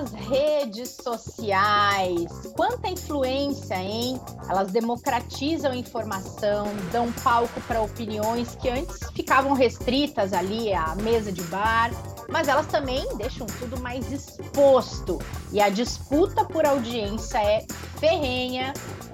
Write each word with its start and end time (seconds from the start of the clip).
as 0.00 0.12
redes 0.12 0.96
sociais. 1.02 2.26
Quanta 2.56 2.88
influência, 2.88 3.74
hein? 3.74 4.18
Elas 4.48 4.72
democratizam 4.72 5.72
a 5.72 5.76
informação, 5.76 6.68
dão 6.90 7.12
palco 7.12 7.60
para 7.62 7.82
opiniões 7.82 8.54
que 8.56 8.70
antes 8.70 8.98
ficavam 9.14 9.52
restritas 9.52 10.32
ali 10.32 10.72
à 10.72 10.94
mesa 10.96 11.30
de 11.30 11.42
bar, 11.42 11.90
mas 12.30 12.48
elas 12.48 12.66
também 12.66 13.06
deixam 13.16 13.46
tudo 13.58 13.80
mais 13.80 14.10
exposto. 14.10 15.18
E 15.52 15.60
a 15.60 15.68
disputa 15.68 16.44
por 16.44 16.64
audiência 16.64 17.38
é 17.38 17.64
ferrenha. 17.98 18.72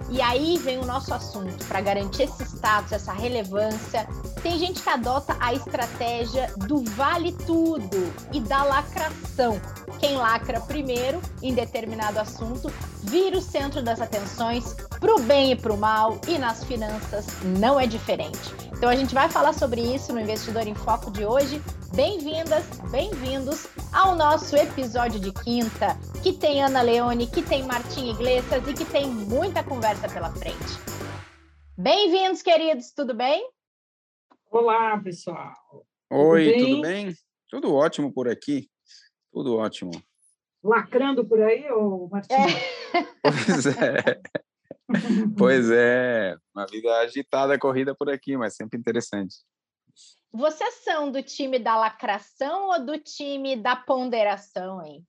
E 0.09 0.23
aí 0.23 0.59
vem 0.59 0.79
o 0.79 0.85
nosso 0.85 1.13
assunto 1.13 1.65
para 1.67 1.81
garantir 1.81 2.25
esse 2.25 2.45
status, 2.45 2.93
essa 2.93 3.13
relevância. 3.13 4.07
Tem 4.43 4.59
gente 4.59 4.81
que 4.81 4.89
adota 4.89 5.37
a 5.41 5.53
estratégia 5.53 6.53
do 6.69 6.85
vale 6.91 7.33
tudo 7.33 8.13
e 8.33 8.41
da 8.41 8.63
lacração. 8.63 9.61
Quem 9.99 10.17
lacra 10.17 10.61
primeiro 10.61 11.21
em 11.43 11.55
determinado 11.55 12.21
assunto 12.21 12.71
vira 13.03 13.39
o 13.39 13.43
centro 13.43 13.83
das 13.83 14.01
atenções 14.01 14.77
para 15.07 15.15
o 15.15 15.21
bem 15.21 15.53
e 15.53 15.57
para 15.57 15.73
o 15.73 15.79
mal, 15.79 16.21
e 16.27 16.37
nas 16.37 16.65
finanças 16.65 17.29
não 17.61 17.79
é 17.79 17.87
diferente. 17.87 18.53
Então 18.77 18.89
a 18.89 18.97
gente 18.97 19.15
vai 19.15 19.29
falar 19.31 19.53
sobre 19.53 19.81
isso 19.81 20.13
no 20.13 20.19
Investidor 20.19 20.67
em 20.67 20.75
Foco 20.75 21.13
de 21.13 21.25
hoje. 21.25 21.63
Bem-vindas, 21.95 22.65
bem-vindos 22.91 23.69
ao 23.93 24.17
nosso 24.17 24.57
episódio 24.57 25.21
de 25.21 25.33
quinta, 25.33 25.97
que 26.25 26.33
tem 26.33 26.61
Ana 26.61 26.83
Leone, 26.83 27.29
que 27.29 27.41
tem 27.41 27.63
Martim 27.63 28.11
Iglesias 28.11 28.67
e 28.67 28.75
que 28.75 28.85
tem 28.85 29.07
muita 29.07 29.63
conversa 29.63 30.09
pela 30.09 30.33
frente. 30.33 30.75
Bem-vindos, 31.79 32.43
queridos, 32.43 32.91
tudo 32.91 33.15
bem? 33.15 33.49
Olá, 34.51 34.99
pessoal. 34.99 35.55
Oi, 36.11 36.53
tudo 36.53 36.59
bem? 36.59 36.67
tudo 36.67 36.83
bem? 36.83 37.15
Tudo 37.49 37.75
ótimo 37.77 38.13
por 38.13 38.29
aqui. 38.29 38.69
Tudo 39.33 39.57
ótimo. 39.57 39.93
Lacrando 40.65 41.25
por 41.25 41.41
aí, 41.41 41.71
ô 41.71 42.09
Martim? 42.11 42.35
É. 42.35 43.05
Pois 43.23 43.67
é. 43.67 44.21
pois 45.37 45.71
é, 45.71 46.37
uma 46.55 46.67
vida 46.67 46.93
agitada, 46.99 47.59
corrida 47.59 47.95
por 47.95 48.11
aqui, 48.11 48.37
mas 48.37 48.55
sempre 48.55 48.79
interessante. 48.79 49.37
Vocês 50.33 50.75
são 50.85 51.11
do 51.11 51.23
time 51.23 51.59
da 51.59 51.77
lacração 51.77 52.69
ou 52.69 52.85
do 52.85 52.99
time 52.99 53.57
da 53.57 53.75
ponderação, 53.75 54.85
hein? 54.85 55.05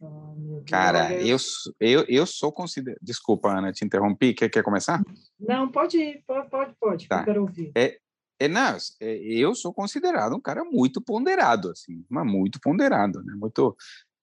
Oh, 0.00 0.62
Cara, 0.66 1.12
eu, 1.20 1.36
eu, 1.78 2.04
eu 2.08 2.24
sou 2.24 2.50
considerado. 2.50 2.98
Desculpa, 3.02 3.50
Ana, 3.50 3.72
te 3.72 3.84
interrompi. 3.84 4.32
Quer, 4.32 4.48
quer 4.48 4.62
começar? 4.62 5.02
Não, 5.38 5.70
pode 5.70 5.98
ir, 5.98 6.24
pode, 6.26 6.74
pode, 6.80 7.06
tá. 7.06 7.20
eu 7.20 7.24
quero 7.24 7.42
ouvir. 7.42 7.72
É, 7.76 7.98
é, 8.38 8.48
não, 8.48 8.78
é, 9.00 9.16
eu 9.18 9.54
sou 9.54 9.74
considerado 9.74 10.34
um 10.34 10.40
cara 10.40 10.64
muito 10.64 11.02
ponderado, 11.02 11.70
assim, 11.70 12.02
mas 12.08 12.24
muito 12.24 12.58
ponderado, 12.58 13.22
né? 13.22 13.34
Muito, 13.36 13.76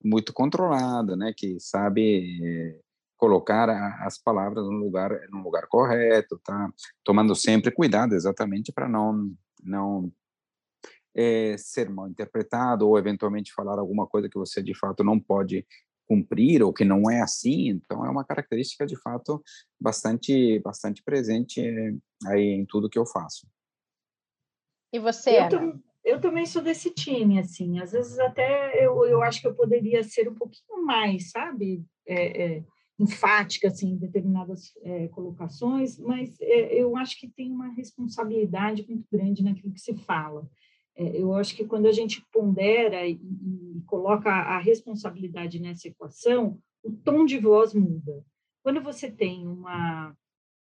muito 0.03 0.33
controlado, 0.33 1.15
né? 1.15 1.31
Que 1.35 1.59
sabe 1.59 2.81
colocar 3.17 3.69
as 4.05 4.17
palavras 4.17 4.65
no 4.65 4.77
lugar 4.77 5.11
no 5.29 5.41
lugar 5.43 5.67
correto, 5.67 6.39
tá? 6.43 6.71
Tomando 7.03 7.35
sempre 7.35 7.71
cuidado, 7.71 8.13
exatamente 8.13 8.71
para 8.71 8.87
não 8.87 9.33
não 9.63 10.11
é, 11.15 11.57
ser 11.57 11.89
mal 11.89 12.07
interpretado 12.07 12.87
ou 12.87 12.97
eventualmente 12.97 13.51
falar 13.51 13.79
alguma 13.79 14.05
coisa 14.05 14.29
que 14.29 14.37
você 14.37 14.61
de 14.61 14.77
fato 14.77 15.03
não 15.03 15.19
pode 15.19 15.65
cumprir 16.07 16.63
ou 16.63 16.71
que 16.71 16.85
não 16.85 17.09
é 17.09 17.21
assim. 17.21 17.69
Então 17.69 18.05
é 18.05 18.09
uma 18.09 18.23
característica 18.23 18.85
de 18.85 18.95
fato 18.95 19.43
bastante 19.79 20.59
bastante 20.59 21.03
presente 21.03 21.59
é, 21.59 21.93
aí 22.27 22.45
em 22.51 22.65
tudo 22.65 22.89
que 22.89 22.99
eu 22.99 23.05
faço. 23.05 23.47
E 24.93 24.99
você? 24.99 25.39
Eu, 25.51 25.81
eu 26.05 26.21
também 26.21 26.45
sou 26.45 26.61
desse 26.61 26.91
time, 26.91 27.39
assim. 27.39 27.79
Às 27.79 27.91
vezes 27.91 28.17
até 28.19 28.85
eu, 28.85 29.05
eu 29.05 29.21
acho 29.21 29.41
que 29.41 29.47
eu 29.47 29.55
poderia 29.55 30.03
ser 30.03 30.29
um 30.29 30.35
pouquinho 30.35 30.85
mais, 30.85 31.31
sabe? 31.31 31.83
É, 32.07 32.43
é, 32.43 32.63
enfática 32.99 33.67
assim, 33.67 33.91
em 33.91 33.97
determinadas 33.97 34.73
é, 34.81 35.07
colocações, 35.09 35.99
mas 35.99 36.39
é, 36.41 36.73
eu 36.73 36.97
acho 36.97 37.19
que 37.19 37.27
tem 37.27 37.51
uma 37.51 37.69
responsabilidade 37.69 38.85
muito 38.87 39.05
grande 39.11 39.43
naquilo 39.43 39.73
que 39.73 39.81
se 39.81 39.95
fala. 39.95 40.49
É, 40.95 41.21
eu 41.21 41.33
acho 41.35 41.55
que 41.55 41.65
quando 41.65 41.85
a 41.85 41.91
gente 41.91 42.25
pondera 42.33 43.05
e, 43.05 43.13
e, 43.13 43.81
coloca 43.85 44.29
a 44.31 44.57
responsabilidade 44.57 45.59
nessa 45.59 45.87
equação, 45.87 46.59
o 46.83 46.91
tom 46.91 47.23
de 47.23 47.37
voz 47.37 47.73
muda. 47.73 48.25
Quando 48.63 48.81
você 48.81 49.11
tem 49.11 49.47
uma, 49.47 50.15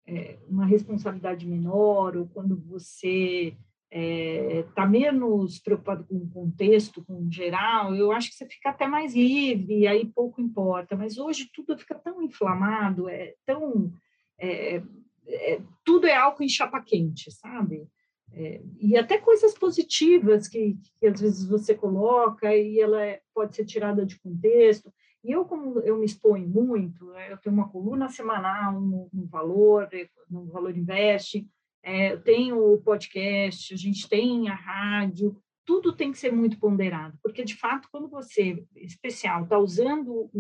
é, 0.07 0.39
uma 0.49 0.65
responsabilidade 0.65 1.47
menor, 1.47 2.17
ou 2.17 2.27
quando 2.27 2.57
você 2.57 3.55
está 3.95 4.01
é, 4.01 4.63
tá 4.75 4.87
menos 4.87 5.61
preocupado 5.61 6.05
com 6.05 6.17
o 6.17 6.29
contexto, 6.29 7.05
com 7.05 7.27
o 7.27 7.31
geral, 7.31 7.95
eu 7.95 8.11
acho 8.11 8.31
que 8.31 8.35
você 8.35 8.47
fica 8.47 8.71
até 8.71 8.89
mais 8.89 9.15
livre, 9.15 9.87
aí 9.87 10.05
pouco 10.05 10.41
importa. 10.41 10.97
Mas 10.97 11.17
hoje 11.17 11.49
tudo 11.55 11.79
fica 11.79 11.95
tão 11.95 12.21
inflamado, 12.21 13.09
é 13.09 13.35
tão. 13.47 13.93
É, 14.37 14.83
é, 15.27 15.61
tudo 15.85 16.09
é 16.09 16.17
álcool 16.17 16.43
em 16.43 16.49
chapa 16.49 16.81
quente, 16.81 17.31
sabe? 17.31 17.87
É, 18.33 18.61
e 18.81 18.97
até 18.97 19.17
coisas 19.17 19.57
positivas 19.57 20.49
que, 20.49 20.77
que 20.99 21.07
às 21.07 21.21
vezes 21.21 21.49
você 21.49 21.73
coloca 21.73 22.53
e 22.53 22.81
ela 22.81 23.01
é, 23.01 23.21
pode 23.33 23.55
ser 23.55 23.65
tirada 23.65 24.05
de 24.05 24.19
contexto. 24.19 24.93
E 25.23 25.31
eu, 25.31 25.45
como 25.45 25.79
eu 25.81 25.97
me 25.99 26.05
exponho 26.05 26.49
muito, 26.49 27.07
né, 27.13 27.33
eu 27.33 27.39
tenho 27.39 27.55
uma 27.55 27.69
coluna 27.69 28.09
semanal 28.09 28.81
no, 28.81 29.09
no 29.13 29.27
Valor, 29.27 29.89
no 30.29 30.47
Valor 30.47 30.77
Investe, 30.77 31.49
é, 31.85 32.17
tem 32.17 32.53
o 32.53 32.79
podcast, 32.79 33.75
a 33.75 33.77
gente 33.77 34.09
tem 34.09 34.49
a 34.49 34.55
rádio, 34.55 35.37
tudo 35.67 35.93
tem 35.93 36.11
que 36.11 36.19
ser 36.19 36.33
muito 36.33 36.59
ponderado, 36.59 37.19
porque 37.23 37.45
de 37.45 37.55
fato, 37.55 37.89
quando 37.93 38.09
você, 38.09 38.65
especial, 38.75 39.45
está 39.45 39.59
usando 39.59 40.31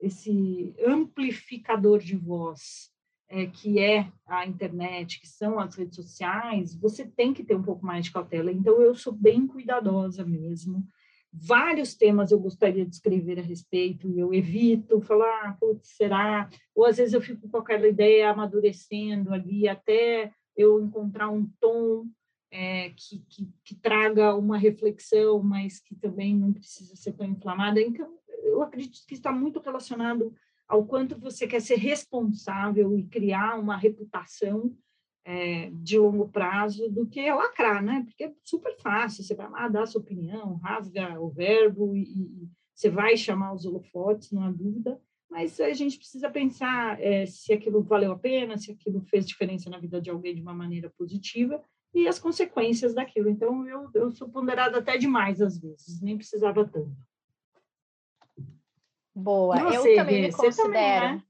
esse 0.00 0.74
amplificador 0.84 2.00
de 2.00 2.16
voz, 2.16 2.90
é, 3.28 3.46
que 3.46 3.78
é 3.78 4.10
a 4.26 4.46
internet, 4.46 5.20
que 5.20 5.28
são 5.28 5.58
as 5.58 5.76
redes 5.76 5.96
sociais, 5.96 6.74
você 6.74 7.06
tem 7.06 7.32
que 7.32 7.42
ter 7.42 7.54
um 7.54 7.62
pouco 7.62 7.84
mais 7.84 8.04
de 8.04 8.12
cautela. 8.12 8.52
Então, 8.52 8.80
eu 8.80 8.94
sou 8.94 9.12
bem 9.12 9.46
cuidadosa 9.46 10.24
mesmo. 10.24 10.86
Vários 11.32 11.94
temas 11.94 12.30
eu 12.30 12.38
gostaria 12.38 12.84
de 12.84 12.94
escrever 12.94 13.40
a 13.40 13.42
respeito, 13.42 14.08
e 14.08 14.20
eu 14.20 14.32
evito 14.32 15.00
falar, 15.00 15.48
ah, 15.48 15.56
putz, 15.58 15.96
será? 15.96 16.48
Ou 16.74 16.84
às 16.84 16.98
vezes 16.98 17.14
eu 17.14 17.20
fico 17.20 17.48
com 17.48 17.56
aquela 17.58 17.88
ideia 17.88 18.30
amadurecendo 18.30 19.32
ali 19.32 19.68
até 19.68 20.32
eu 20.56 20.80
encontrar 20.80 21.30
um 21.30 21.46
tom 21.60 22.06
é, 22.50 22.90
que, 22.90 23.18
que, 23.28 23.52
que, 23.64 23.74
traga 23.74 24.34
uma 24.34 24.56
reflexão, 24.56 25.42
mas 25.42 25.80
que 25.80 25.94
também 25.96 26.36
não 26.36 26.52
precisa 26.52 26.94
ser 26.94 27.12
tão 27.12 27.26
inflamada. 27.26 27.80
Então, 27.80 28.16
eu 28.44 28.62
acredito 28.62 29.04
que 29.06 29.14
está 29.14 29.32
muito 29.32 29.58
relacionado 29.60 30.32
ao 30.68 30.84
quanto 30.86 31.18
você 31.18 31.46
quer 31.46 31.60
ser 31.60 31.76
responsável 31.76 32.96
e 32.96 33.06
criar 33.06 33.58
uma 33.58 33.76
reputação 33.76 34.72
é, 35.24 35.70
de 35.70 35.98
longo 35.98 36.28
prazo 36.28 36.88
do 36.90 37.06
que 37.06 37.32
lacrar, 37.32 37.82
né? 37.82 38.04
Porque 38.04 38.24
é 38.24 38.34
super 38.42 38.76
fácil, 38.78 39.24
você 39.24 39.34
vai 39.34 39.48
lá 39.50 39.68
dar 39.68 39.86
sua 39.86 40.00
opinião, 40.00 40.56
rasga 40.56 41.18
o 41.20 41.30
verbo 41.30 41.96
e, 41.96 42.02
e 42.02 42.48
você 42.74 42.90
vai 42.90 43.16
chamar 43.16 43.52
os 43.54 43.64
holofotes, 43.64 44.30
não 44.30 44.42
há 44.42 44.50
dúvida, 44.50 45.00
mas 45.34 45.58
a 45.58 45.72
gente 45.72 45.98
precisa 45.98 46.30
pensar 46.30 46.96
é, 47.02 47.26
se 47.26 47.52
aquilo 47.52 47.82
valeu 47.82 48.12
a 48.12 48.16
pena, 48.16 48.56
se 48.56 48.70
aquilo 48.70 49.00
fez 49.00 49.26
diferença 49.26 49.68
na 49.68 49.78
vida 49.78 50.00
de 50.00 50.08
alguém 50.08 50.32
de 50.32 50.40
uma 50.40 50.54
maneira 50.54 50.88
positiva 50.96 51.60
e 51.92 52.06
as 52.06 52.20
consequências 52.20 52.94
daquilo. 52.94 53.28
Então, 53.28 53.66
eu, 53.66 53.90
eu 53.94 54.12
sou 54.12 54.28
ponderada 54.28 54.78
até 54.78 54.96
demais 54.96 55.42
às 55.42 55.58
vezes, 55.58 56.00
nem 56.00 56.16
precisava 56.16 56.64
tanto. 56.64 56.96
Boa, 59.12 59.58
você, 59.58 59.94
eu 59.94 59.96
também 59.96 60.22
me 60.22 60.32
considero. 60.32 60.62
Também, 60.62 61.16
né? 61.16 61.22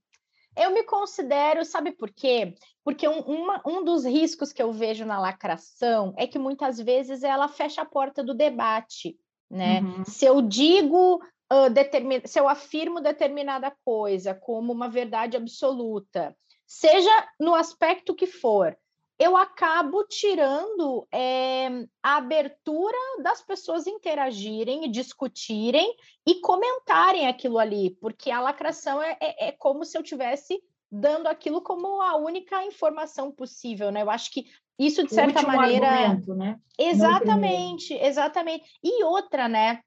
Eu 0.54 0.70
me 0.74 0.84
considero, 0.84 1.64
sabe 1.64 1.90
por 1.90 2.10
quê? 2.10 2.54
Porque 2.84 3.08
um, 3.08 3.20
uma, 3.20 3.62
um 3.66 3.82
dos 3.82 4.04
riscos 4.04 4.52
que 4.52 4.62
eu 4.62 4.70
vejo 4.70 5.06
na 5.06 5.18
lacração 5.18 6.12
é 6.18 6.26
que 6.26 6.38
muitas 6.38 6.78
vezes 6.78 7.22
ela 7.22 7.48
fecha 7.48 7.80
a 7.80 7.86
porta 7.86 8.22
do 8.22 8.34
debate, 8.34 9.18
né? 9.50 9.80
Uhum. 9.80 10.04
Se 10.04 10.26
eu 10.26 10.42
digo 10.42 11.22
uh, 11.66 12.28
se 12.28 12.38
eu 12.38 12.48
afirmo 12.48 13.00
determinada 13.00 13.72
coisa 13.84 14.34
como 14.34 14.72
uma 14.72 14.88
verdade 14.88 15.36
absoluta, 15.36 16.36
seja 16.66 17.28
no 17.38 17.54
aspecto 17.54 18.14
que 18.14 18.26
for, 18.26 18.76
eu 19.18 19.36
acabo 19.36 20.04
tirando 20.04 21.06
é, 21.12 21.68
a 22.02 22.16
abertura 22.16 22.98
das 23.22 23.40
pessoas 23.40 23.86
interagirem, 23.86 24.90
discutirem 24.90 25.94
e 26.26 26.40
comentarem 26.40 27.28
aquilo 27.28 27.58
ali, 27.58 27.96
porque 28.00 28.30
a 28.30 28.40
lacração 28.40 29.00
é, 29.00 29.16
é, 29.20 29.48
é 29.48 29.52
como 29.52 29.84
se 29.84 29.96
eu 29.96 30.02
tivesse 30.02 30.60
dando 30.90 31.28
aquilo 31.28 31.60
como 31.60 32.00
a 32.02 32.16
única 32.16 32.64
informação 32.64 33.30
possível, 33.30 33.90
né? 33.90 34.02
Eu 34.02 34.10
acho 34.10 34.30
que 34.32 34.46
isso 34.78 35.04
de 35.04 35.14
certa 35.14 35.42
maneira, 35.42 35.90
né? 36.34 36.58
exatamente, 36.78 37.94
exatamente. 37.94 38.64
E 38.82 39.04
outra, 39.04 39.48
né? 39.48 39.80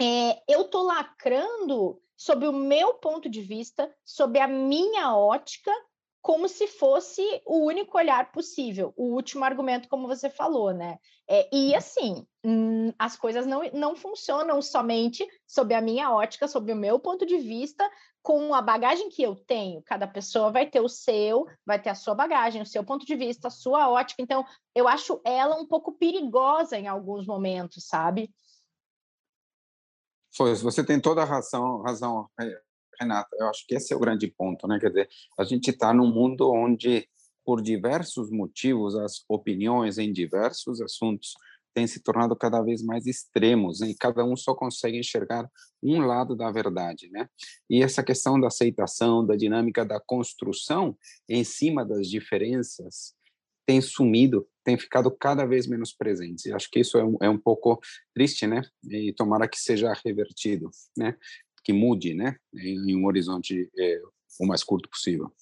É, 0.00 0.42
eu 0.48 0.62
estou 0.62 0.82
lacrando 0.82 2.00
sob 2.16 2.46
o 2.46 2.52
meu 2.52 2.94
ponto 2.94 3.28
de 3.28 3.42
vista, 3.42 3.92
sob 4.04 4.38
a 4.38 4.48
minha 4.48 5.14
ótica, 5.16 5.70
como 6.22 6.48
se 6.48 6.66
fosse 6.66 7.22
o 7.44 7.58
único 7.66 7.98
olhar 7.98 8.32
possível, 8.32 8.94
o 8.96 9.12
último 9.14 9.44
argumento, 9.44 9.90
como 9.90 10.08
você 10.08 10.30
falou, 10.30 10.72
né? 10.72 10.98
É, 11.28 11.54
e 11.54 11.74
assim, 11.74 12.26
hum, 12.42 12.92
as 12.98 13.14
coisas 13.14 13.46
não, 13.46 13.60
não 13.74 13.94
funcionam 13.94 14.62
somente 14.62 15.26
sob 15.46 15.74
a 15.74 15.82
minha 15.82 16.10
ótica, 16.10 16.48
sob 16.48 16.72
o 16.72 16.76
meu 16.76 16.98
ponto 16.98 17.26
de 17.26 17.36
vista, 17.36 17.86
com 18.22 18.54
a 18.54 18.62
bagagem 18.62 19.10
que 19.10 19.22
eu 19.22 19.36
tenho. 19.36 19.82
Cada 19.82 20.06
pessoa 20.06 20.50
vai 20.50 20.64
ter 20.64 20.80
o 20.80 20.88
seu, 20.88 21.46
vai 21.64 21.78
ter 21.78 21.90
a 21.90 21.94
sua 21.94 22.14
bagagem, 22.14 22.62
o 22.62 22.66
seu 22.66 22.82
ponto 22.82 23.04
de 23.04 23.14
vista, 23.14 23.48
a 23.48 23.50
sua 23.50 23.90
ótica. 23.90 24.22
Então, 24.22 24.46
eu 24.74 24.88
acho 24.88 25.20
ela 25.26 25.56
um 25.56 25.66
pouco 25.66 25.92
perigosa 25.92 26.78
em 26.78 26.88
alguns 26.88 27.26
momentos, 27.26 27.84
sabe? 27.86 28.30
Foi, 30.36 30.54
você 30.54 30.84
tem 30.84 31.00
toda 31.00 31.22
a 31.22 31.24
razão, 31.24 31.82
razão 31.82 32.28
Renata, 33.00 33.28
eu 33.38 33.48
acho 33.48 33.66
que 33.66 33.74
esse 33.74 33.92
é 33.92 33.96
o 33.96 34.00
grande 34.00 34.26
ponto, 34.28 34.66
né? 34.66 34.78
Quer 34.78 34.88
dizer, 34.88 35.08
a 35.38 35.44
gente 35.44 35.70
está 35.70 35.92
num 35.92 36.12
mundo 36.12 36.50
onde, 36.50 37.08
por 37.44 37.60
diversos 37.60 38.30
motivos, 38.30 38.96
as 38.96 39.24
opiniões 39.28 39.98
em 39.98 40.12
diversos 40.12 40.80
assuntos 40.80 41.34
têm 41.74 41.86
se 41.86 42.00
tornado 42.00 42.36
cada 42.36 42.62
vez 42.62 42.82
mais 42.82 43.04
extremos, 43.04 43.80
né? 43.80 43.88
e 43.88 43.96
cada 43.96 44.24
um 44.24 44.36
só 44.36 44.54
consegue 44.54 44.96
enxergar 44.96 45.50
um 45.82 46.00
lado 46.06 46.36
da 46.36 46.50
verdade, 46.50 47.10
né? 47.10 47.28
E 47.68 47.82
essa 47.82 48.02
questão 48.02 48.40
da 48.40 48.46
aceitação, 48.46 49.26
da 49.26 49.34
dinâmica 49.34 49.84
da 49.84 50.00
construção 50.00 50.96
em 51.28 51.42
cima 51.42 51.84
das 51.84 52.08
diferenças 52.08 53.14
tem 53.66 53.80
sumido, 53.80 54.46
tem 54.62 54.78
ficado 54.78 55.10
cada 55.10 55.44
vez 55.46 55.66
menos 55.66 55.92
presente. 55.92 56.52
acho 56.52 56.70
que 56.70 56.80
isso 56.80 56.98
é 56.98 57.04
um, 57.04 57.16
é 57.22 57.28
um 57.28 57.38
pouco 57.38 57.80
triste, 58.14 58.46
né? 58.46 58.62
E 58.88 59.12
tomara 59.12 59.48
que 59.48 59.58
seja 59.58 59.92
revertido, 60.04 60.70
né? 60.96 61.16
que 61.64 61.72
mude, 61.72 62.14
né, 62.14 62.36
em, 62.54 62.90
em 62.90 62.96
um 62.96 63.06
horizonte 63.06 63.70
é, 63.76 64.00
o 64.38 64.46
mais 64.46 64.62
curto 64.62 64.88
possível. 64.88 65.32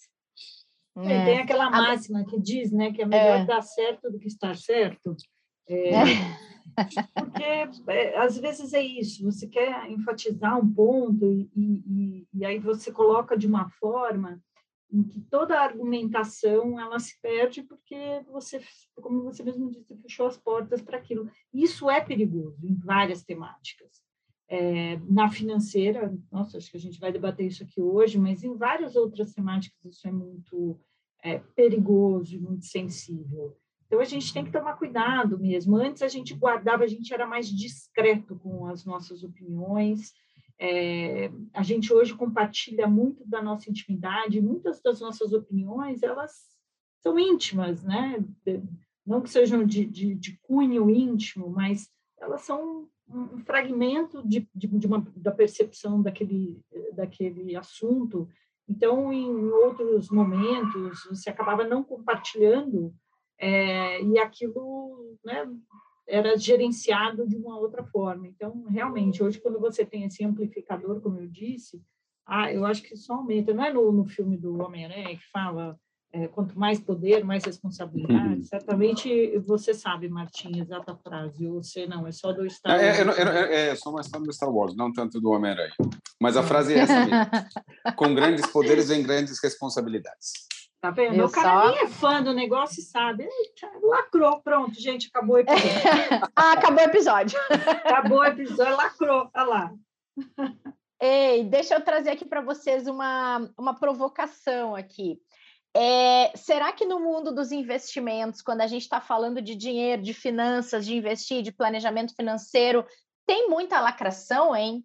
É. 0.97 1.25
Tem 1.25 1.39
aquela 1.39 1.69
máxima 1.69 2.25
que 2.25 2.39
diz, 2.39 2.71
né, 2.71 2.93
que 2.93 3.03
é 3.03 3.07
melhor 3.07 3.41
é. 3.41 3.45
dar 3.45 3.63
certo 3.63 4.11
do 4.11 4.19
que 4.19 4.29
estar 4.29 4.57
certo. 4.57 5.17
É, 5.69 5.91
é. 5.91 6.05
porque 7.15 7.43
é, 7.89 8.19
às 8.19 8.39
vezes 8.39 8.73
é 8.73 8.81
isso, 8.81 9.25
você 9.25 9.49
quer 9.49 9.91
enfatizar 9.91 10.59
um 10.59 10.73
ponto 10.73 11.25
e, 11.33 11.51
e, 11.57 12.27
e, 12.33 12.45
aí 12.45 12.59
você 12.59 12.93
coloca 12.93 13.37
de 13.37 13.47
uma 13.47 13.69
forma 13.71 14.41
em 14.93 15.03
que 15.03 15.21
toda 15.23 15.59
a 15.59 15.65
argumentação 15.65 16.79
ela 16.79 16.99
se 16.99 17.21
perde 17.21 17.62
porque 17.62 18.23
você, 18.31 18.61
como 18.97 19.23
você 19.23 19.43
mesmo 19.43 19.71
disse, 19.71 19.97
fechou 20.03 20.27
as 20.27 20.37
portas 20.37 20.83
para 20.83 20.99
aquilo. 20.99 21.31
Isso 21.53 21.89
é 21.89 22.00
perigoso 22.00 22.67
em 22.67 22.75
várias 22.75 23.25
temáticas 23.25 24.03
é, 24.53 25.00
na 25.09 25.31
financeira, 25.31 26.15
nossa, 26.31 26.59
acho 26.59 26.71
que 26.71 26.77
a 26.77 26.81
gente 26.81 27.00
vai 27.00 27.11
debater 27.11 27.47
isso 27.47 27.62
aqui 27.62 27.81
hoje, 27.81 28.19
mas 28.19 28.44
em 28.44 28.55
várias 28.55 28.94
outras 28.97 29.33
temáticas 29.33 29.83
isso 29.83 30.06
é 30.06 30.12
muito 30.12 30.79
é, 31.25 31.39
perigoso 31.39 32.39
muito 32.39 32.67
sensível. 32.67 33.56
Então 33.87 33.99
a 33.99 34.05
gente 34.05 34.31
tem 34.31 34.44
que 34.44 34.53
tomar 34.53 34.77
cuidado 34.77 35.39
mesmo. 35.39 35.77
Antes 35.77 36.03
a 36.03 36.09
gente 36.09 36.35
guardava, 36.35 36.85
a 36.85 36.87
gente 36.87 37.15
era 37.15 37.27
mais 37.27 37.49
discreto 37.49 38.37
com 38.41 38.67
as 38.67 38.85
nossas 38.85 39.25
opiniões. 39.25 40.12
É, 40.64 41.29
a 41.53 41.64
gente 41.64 41.93
hoje 41.93 42.14
compartilha 42.14 42.87
muito 42.87 43.26
da 43.26 43.43
nossa 43.43 43.69
intimidade, 43.69 44.41
muitas 44.41 44.81
das 44.81 45.00
nossas 45.00 45.32
opiniões 45.32 46.05
elas 46.05 46.31
são 47.00 47.19
íntimas, 47.19 47.82
né? 47.82 48.25
Não 49.05 49.20
que 49.20 49.29
sejam 49.29 49.67
de, 49.67 49.85
de, 49.85 50.14
de 50.14 50.38
cunho 50.41 50.88
íntimo, 50.88 51.50
mas 51.50 51.91
elas 52.17 52.43
são 52.43 52.88
um 53.09 53.38
fragmento 53.41 54.23
de, 54.25 54.49
de, 54.55 54.87
uma, 54.87 55.05
da 55.17 55.32
percepção 55.32 56.00
daquele, 56.00 56.61
daquele 56.94 57.56
assunto. 57.56 58.29
Então, 58.69 59.12
em 59.12 59.50
outros 59.50 60.11
momentos, 60.11 61.05
você 61.08 61.29
acabava 61.29 61.65
não 61.65 61.82
compartilhando 61.82 62.94
é, 63.37 64.00
e 64.00 64.17
aquilo 64.17 65.19
né, 65.25 65.44
era 66.07 66.37
gerenciado 66.37 67.27
de 67.27 67.37
uma 67.37 67.59
outra 67.59 67.85
forma. 67.85 68.27
Então, 68.27 68.65
realmente, 68.69 69.23
hoje, 69.23 69.41
quando 69.41 69.61
você 69.61 69.85
tem 69.85 70.05
esse 70.05 70.25
amplificador, 70.25 71.01
como 71.01 71.19
eu 71.19 71.27
disse, 71.27 71.83
ah, 72.27 72.53
eu 72.53 72.65
acho 72.65 72.83
que 72.83 72.95
isso 72.95 73.13
aumenta. 73.13 73.53
Não 73.53 73.65
é 73.65 73.73
no, 73.73 73.91
no 73.93 74.05
filme 74.07 74.37
do 74.37 74.63
Homem-Aranha 74.63 75.17
que 75.17 75.31
fala 75.31 75.79
é, 76.13 76.29
quanto 76.29 76.59
mais 76.59 76.79
poder, 76.79 77.25
mais 77.25 77.45
responsabilidade. 77.45 78.35
Uhum. 78.35 78.43
Certamente 78.43 79.39
você 79.41 79.73
sabe, 79.73 80.09
Martim, 80.09 80.61
exata 80.61 80.95
frase. 80.97 81.47
Ou 81.47 81.63
você 81.63 81.87
não, 81.87 82.07
é 82.07 82.13
só 82.13 82.33
do 82.33 82.49
Star 82.49 82.79
Wars. 82.79 83.19
É, 83.19 83.23
é, 83.23 83.55
é, 83.55 83.69
é 83.71 83.75
sou 83.75 83.93
mais 83.93 84.09
fã 84.09 84.21
do 84.21 84.33
Star 84.33 84.51
Wars, 84.51 84.77
não 84.77 84.93
tanto 84.93 85.21
do 85.21 85.31
Homem-Aranha. 85.31 85.73
Mas 86.21 86.37
a 86.37 86.43
frase 86.43 86.75
é 86.75 86.81
essa 86.81 87.07
mesmo. 87.07 87.17
Com 87.97 88.15
grandes 88.15 88.47
poderes 88.47 88.89
vem 88.89 89.03
grandes 89.03 89.43
responsabilidades. 89.43 90.33
Tá 90.82 90.90
vendo? 90.90 91.14
Eu 91.14 91.26
o 91.26 91.31
cara 91.31 91.49
só... 91.49 91.70
nem 91.70 91.84
é 91.84 91.87
fã 91.87 92.20
do 92.20 92.34
negócio 92.34 92.81
e 92.81 92.82
sabe. 92.82 93.29
lacrou, 93.81 94.43
pronto, 94.43 94.75
gente, 94.75 95.06
acabou 95.06 95.37
o 95.37 95.38
episódio. 95.38 95.70
ah, 96.34 96.52
acabou 96.55 96.81
o 96.81 96.88
episódio. 96.88 97.38
acabou 97.84 98.19
o 98.19 98.25
episódio, 98.25 98.76
lacrou, 98.76 99.31
olha 99.32 99.46
lá. 99.46 99.75
Ei, 101.00 101.44
deixa 101.44 101.76
eu 101.76 101.84
trazer 101.84 102.11
aqui 102.11 102.25
para 102.25 102.40
vocês 102.40 102.88
uma, 102.88 103.49
uma 103.56 103.79
provocação 103.79 104.75
aqui. 104.75 105.20
É, 105.73 106.37
será 106.37 106.73
que 106.73 106.84
no 106.84 106.99
mundo 106.99 107.32
dos 107.32 107.52
investimentos, 107.52 108.43
quando 108.43 108.62
a 108.62 108.67
gente 108.67 108.82
está 108.82 109.00
falando 109.00 109.40
de 109.40 109.55
dinheiro, 109.55 110.02
de 110.02 110.12
finanças, 110.12 110.84
de 110.84 110.96
investir, 110.96 111.43
de 111.43 111.52
planejamento 111.52 112.12
financeiro, 112.17 112.84
tem 113.25 113.49
muita 113.49 113.81
lacração, 113.81 114.55
hein? 114.55 114.84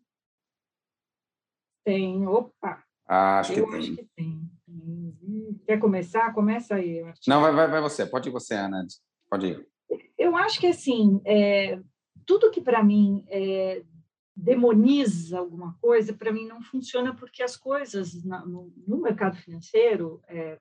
Tem, 1.84 2.28
opa! 2.28 2.84
acho, 3.08 3.54
Eu 3.54 3.68
que 3.68 3.76
acho 3.78 3.96
que 3.96 4.06
tem. 4.16 4.57
Quer 5.66 5.80
começar? 5.80 6.34
Começa 6.34 6.76
aí. 6.76 7.04
Não, 7.28 7.42
vai, 7.42 7.54
vai, 7.54 7.68
vai 7.68 7.82
você. 7.82 8.06
Pode 8.06 8.30
ir 8.30 8.32
você, 8.32 8.56
Ana. 8.56 8.86
Pode 9.30 9.48
ir. 9.48 9.68
Eu 10.18 10.36
acho 10.36 10.60
que, 10.60 10.68
assim, 10.68 11.22
é, 11.26 11.80
tudo 12.26 12.52
que 12.52 12.62
para 12.62 12.84
mim 12.84 13.24
é, 13.30 13.84
demoniza 14.36 15.40
alguma 15.40 15.76
coisa, 15.82 16.14
para 16.14 16.32
mim 16.32 16.46
não 16.46 16.62
funciona 16.62 17.16
porque 17.16 17.42
as 17.42 17.58
coisas 17.58 18.24
na, 18.24 18.46
no, 18.46 18.72
no, 18.86 19.02
mercado 19.02 19.36
financeiro, 19.38 20.22
é, 20.28 20.60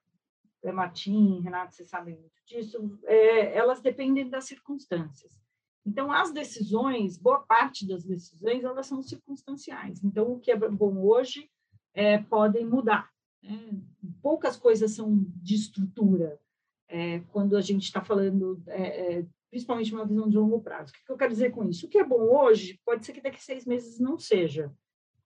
é, 0.63 0.71
Martim, 0.71 1.41
Renato, 1.41 1.75
vocês 1.75 1.89
sabem 1.89 2.15
muito 2.15 2.43
disso, 2.45 2.97
é, 3.03 3.55
elas 3.55 3.81
dependem 3.81 4.29
das 4.29 4.45
circunstâncias. 4.45 5.37
Então, 5.85 6.11
as 6.11 6.33
decisões, 6.33 7.17
boa 7.17 7.39
parte 7.39 7.87
das 7.87 8.03
decisões, 8.03 8.63
elas 8.63 8.87
são 8.87 9.01
circunstanciais. 9.01 10.03
Então, 10.03 10.33
o 10.33 10.39
que 10.39 10.51
é 10.51 10.57
bom 10.57 11.01
hoje 11.01 11.49
é, 11.93 12.17
podem 12.17 12.65
mudar. 12.65 13.09
Né? 13.43 13.81
Poucas 14.21 14.57
coisas 14.57 14.91
são 14.91 15.25
de 15.35 15.55
estrutura 15.55 16.39
é, 16.87 17.19
quando 17.31 17.57
a 17.57 17.61
gente 17.61 17.83
está 17.83 18.01
falando, 18.01 18.61
é, 18.67 19.19
é, 19.19 19.25
principalmente 19.49 19.93
uma 19.93 20.05
visão 20.05 20.29
de 20.29 20.37
longo 20.37 20.61
prazo. 20.61 20.91
O 20.91 21.05
que 21.05 21.11
eu 21.11 21.17
quero 21.17 21.31
dizer 21.31 21.51
com 21.51 21.67
isso? 21.67 21.85
O 21.85 21.89
que 21.89 21.97
é 21.97 22.03
bom 22.03 22.21
hoje 22.21 22.79
pode 22.85 23.05
ser 23.05 23.13
que 23.13 23.21
daqui 23.21 23.37
a 23.37 23.41
seis 23.41 23.65
meses 23.65 23.99
não 23.99 24.17
seja. 24.17 24.71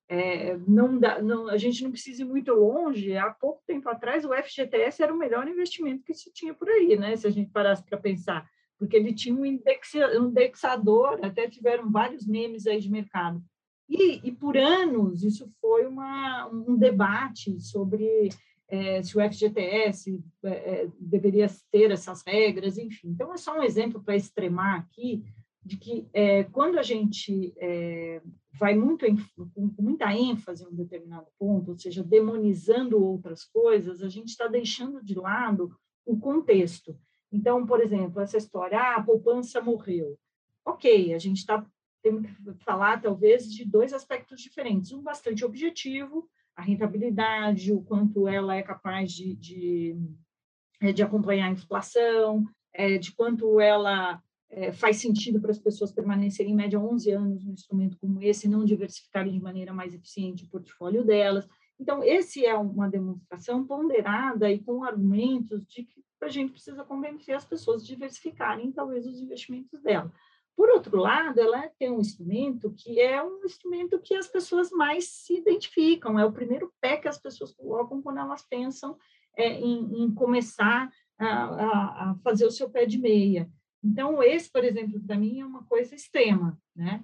É, 0.08 0.58
não 0.68 1.00
dá, 1.00 1.22
não, 1.22 1.48
a 1.48 1.58
gente 1.58 1.84
não 1.84 1.92
precisa 1.92 2.24
ir 2.24 2.26
muito 2.26 2.52
longe. 2.54 3.16
Há 3.16 3.30
pouco 3.32 3.64
tempo 3.66 3.88
atrás, 3.88 4.26
o 4.26 4.34
FGTS 4.34 5.02
era 5.02 5.14
o 5.14 5.18
melhor 5.18 5.48
investimento 5.48 6.04
que 6.04 6.14
se 6.14 6.32
tinha 6.34 6.54
por 6.54 6.68
aí, 6.68 6.98
né? 6.98 7.16
Se 7.16 7.28
a 7.28 7.30
gente 7.30 7.50
parasse 7.50 7.84
para 7.84 7.98
pensar, 7.98 8.46
porque 8.78 8.98
ele 8.98 9.14
tinha 9.14 9.34
um 9.34 9.46
indexador, 9.46 11.24
até 11.24 11.48
tiveram 11.48 11.90
vários 11.90 12.28
memes 12.28 12.68
aí 12.68 12.80
de 12.80 12.92
mercado. 12.92 13.42
E, 13.92 14.22
e 14.24 14.32
por 14.32 14.56
anos 14.56 15.22
isso 15.22 15.52
foi 15.60 15.86
uma, 15.86 16.48
um 16.48 16.78
debate 16.78 17.60
sobre 17.60 18.30
é, 18.70 19.04
se 19.04 19.18
o 19.18 19.22
FGTS 19.22 20.24
é, 20.46 20.50
é, 20.50 20.90
deveria 20.98 21.48
ter 21.70 21.92
essas 21.92 22.24
regras, 22.26 22.78
enfim. 22.78 23.10
Então, 23.10 23.34
é 23.34 23.38
só 23.38 23.60
um 23.60 23.64
exemplo 23.64 24.02
para 24.02 24.16
extremar 24.16 24.80
aqui 24.80 25.26
de 25.64 25.76
que 25.76 26.08
é, 26.14 26.46
quando 26.46 26.80
a 26.80 26.82
gente 26.82 27.54
é, 27.58 28.22
vai 28.54 28.74
muito 28.74 29.06
em, 29.06 29.18
com 29.54 29.74
muita 29.78 30.16
ênfase 30.16 30.64
em 30.64 30.68
um 30.68 30.74
determinado 30.74 31.28
ponto, 31.38 31.72
ou 31.72 31.78
seja, 31.78 32.02
demonizando 32.02 33.04
outras 33.04 33.44
coisas, 33.44 34.02
a 34.02 34.08
gente 34.08 34.30
está 34.30 34.48
deixando 34.48 35.04
de 35.04 35.16
lado 35.16 35.76
o 36.06 36.18
contexto. 36.18 36.98
Então, 37.30 37.66
por 37.66 37.82
exemplo, 37.82 38.22
essa 38.22 38.38
história, 38.38 38.80
ah, 38.80 38.96
a 38.96 39.04
poupança 39.04 39.62
morreu. 39.62 40.18
Ok, 40.66 41.14
a 41.14 41.20
gente 41.20 41.40
está 41.40 41.66
tendo 42.02 42.24
que 42.24 42.64
falar 42.64 43.02
talvez 43.02 43.52
de 43.52 43.66
dois 43.66 43.94
aspectos 43.94 44.42
diferentes. 44.42 44.92
Um 44.92 45.02
bastante 45.02 45.46
objetivo, 45.46 46.30
a 46.56 46.62
rentabilidade, 46.62 47.72
o 47.72 47.82
quanto 47.82 48.28
ela 48.28 48.56
é 48.56 48.62
capaz 48.62 49.12
de, 49.12 49.36
de, 49.36 49.96
de 50.94 51.04
acompanhar 51.04 51.48
a 51.48 51.52
inflação, 51.52 52.44
é, 52.74 52.98
de 52.98 53.12
quanto 53.14 53.60
ela 53.60 54.22
é, 54.50 54.72
faz 54.72 54.98
sentido 54.98 55.40
para 55.40 55.52
as 55.52 55.60
pessoas 55.60 55.92
permanecerem 55.92 56.52
em 56.52 56.56
média 56.56 56.80
11 56.80 57.12
anos 57.12 57.46
num 57.46 57.54
instrumento 57.54 57.98
como 57.98 58.22
esse 58.22 58.50
não 58.50 58.66
diversificarem 58.66 59.32
de 59.32 59.42
maneira 59.42 59.74
mais 59.74 59.94
eficiente 59.94 60.44
o 60.44 60.50
portfólio 60.50 61.06
delas. 61.06 61.48
Então, 61.80 62.04
esse 62.04 62.46
é 62.46 62.56
uma 62.56 62.90
demonstração 62.90 63.66
ponderada 63.66 64.52
e 64.52 64.60
com 64.60 64.84
argumentos 64.84 65.66
de 65.66 65.84
que 65.84 66.04
a 66.22 66.28
gente 66.28 66.52
precisa 66.52 66.84
convencer 66.84 67.36
as 67.36 67.46
pessoas 67.46 67.82
a 67.82 67.86
diversificarem, 67.86 68.72
talvez, 68.72 69.08
os 69.08 69.20
investimentos 69.20 69.82
dela. 69.82 70.12
Por 70.56 70.70
outro 70.70 70.98
lado, 70.98 71.40
ela 71.40 71.70
tem 71.80 71.92
um 71.92 72.00
instrumento 72.00 72.72
que 72.72 73.00
é 73.00 73.24
um 73.24 73.44
instrumento 73.46 74.00
que 74.00 74.16
as 74.16 74.28
pessoas 74.28 74.72
mais 74.72 75.08
se 75.10 75.38
identificam, 75.38 76.20
é 76.20 76.26
o 76.26 76.32
primeiro 76.32 76.72
pé 76.80 76.98
que 76.98 77.08
as 77.08 77.18
pessoas 77.18 77.52
colocam 77.54 78.02
quando 78.02 78.20
elas 78.20 78.44
pensam 78.44 78.98
é, 79.36 79.60
em, 79.60 80.04
em 80.04 80.14
começar 80.14 80.92
a, 81.18 81.28
a, 81.28 82.12
a 82.12 82.16
fazer 82.24 82.46
o 82.46 82.52
seu 82.52 82.70
pé 82.70 82.86
de 82.86 82.98
meia. 82.98 83.50
Então, 83.84 84.22
esse, 84.22 84.52
por 84.52 84.64
exemplo, 84.64 85.02
para 85.02 85.18
mim 85.18 85.40
é 85.40 85.46
uma 85.46 85.64
coisa 85.64 85.96
extrema, 85.96 86.60
né? 86.76 87.04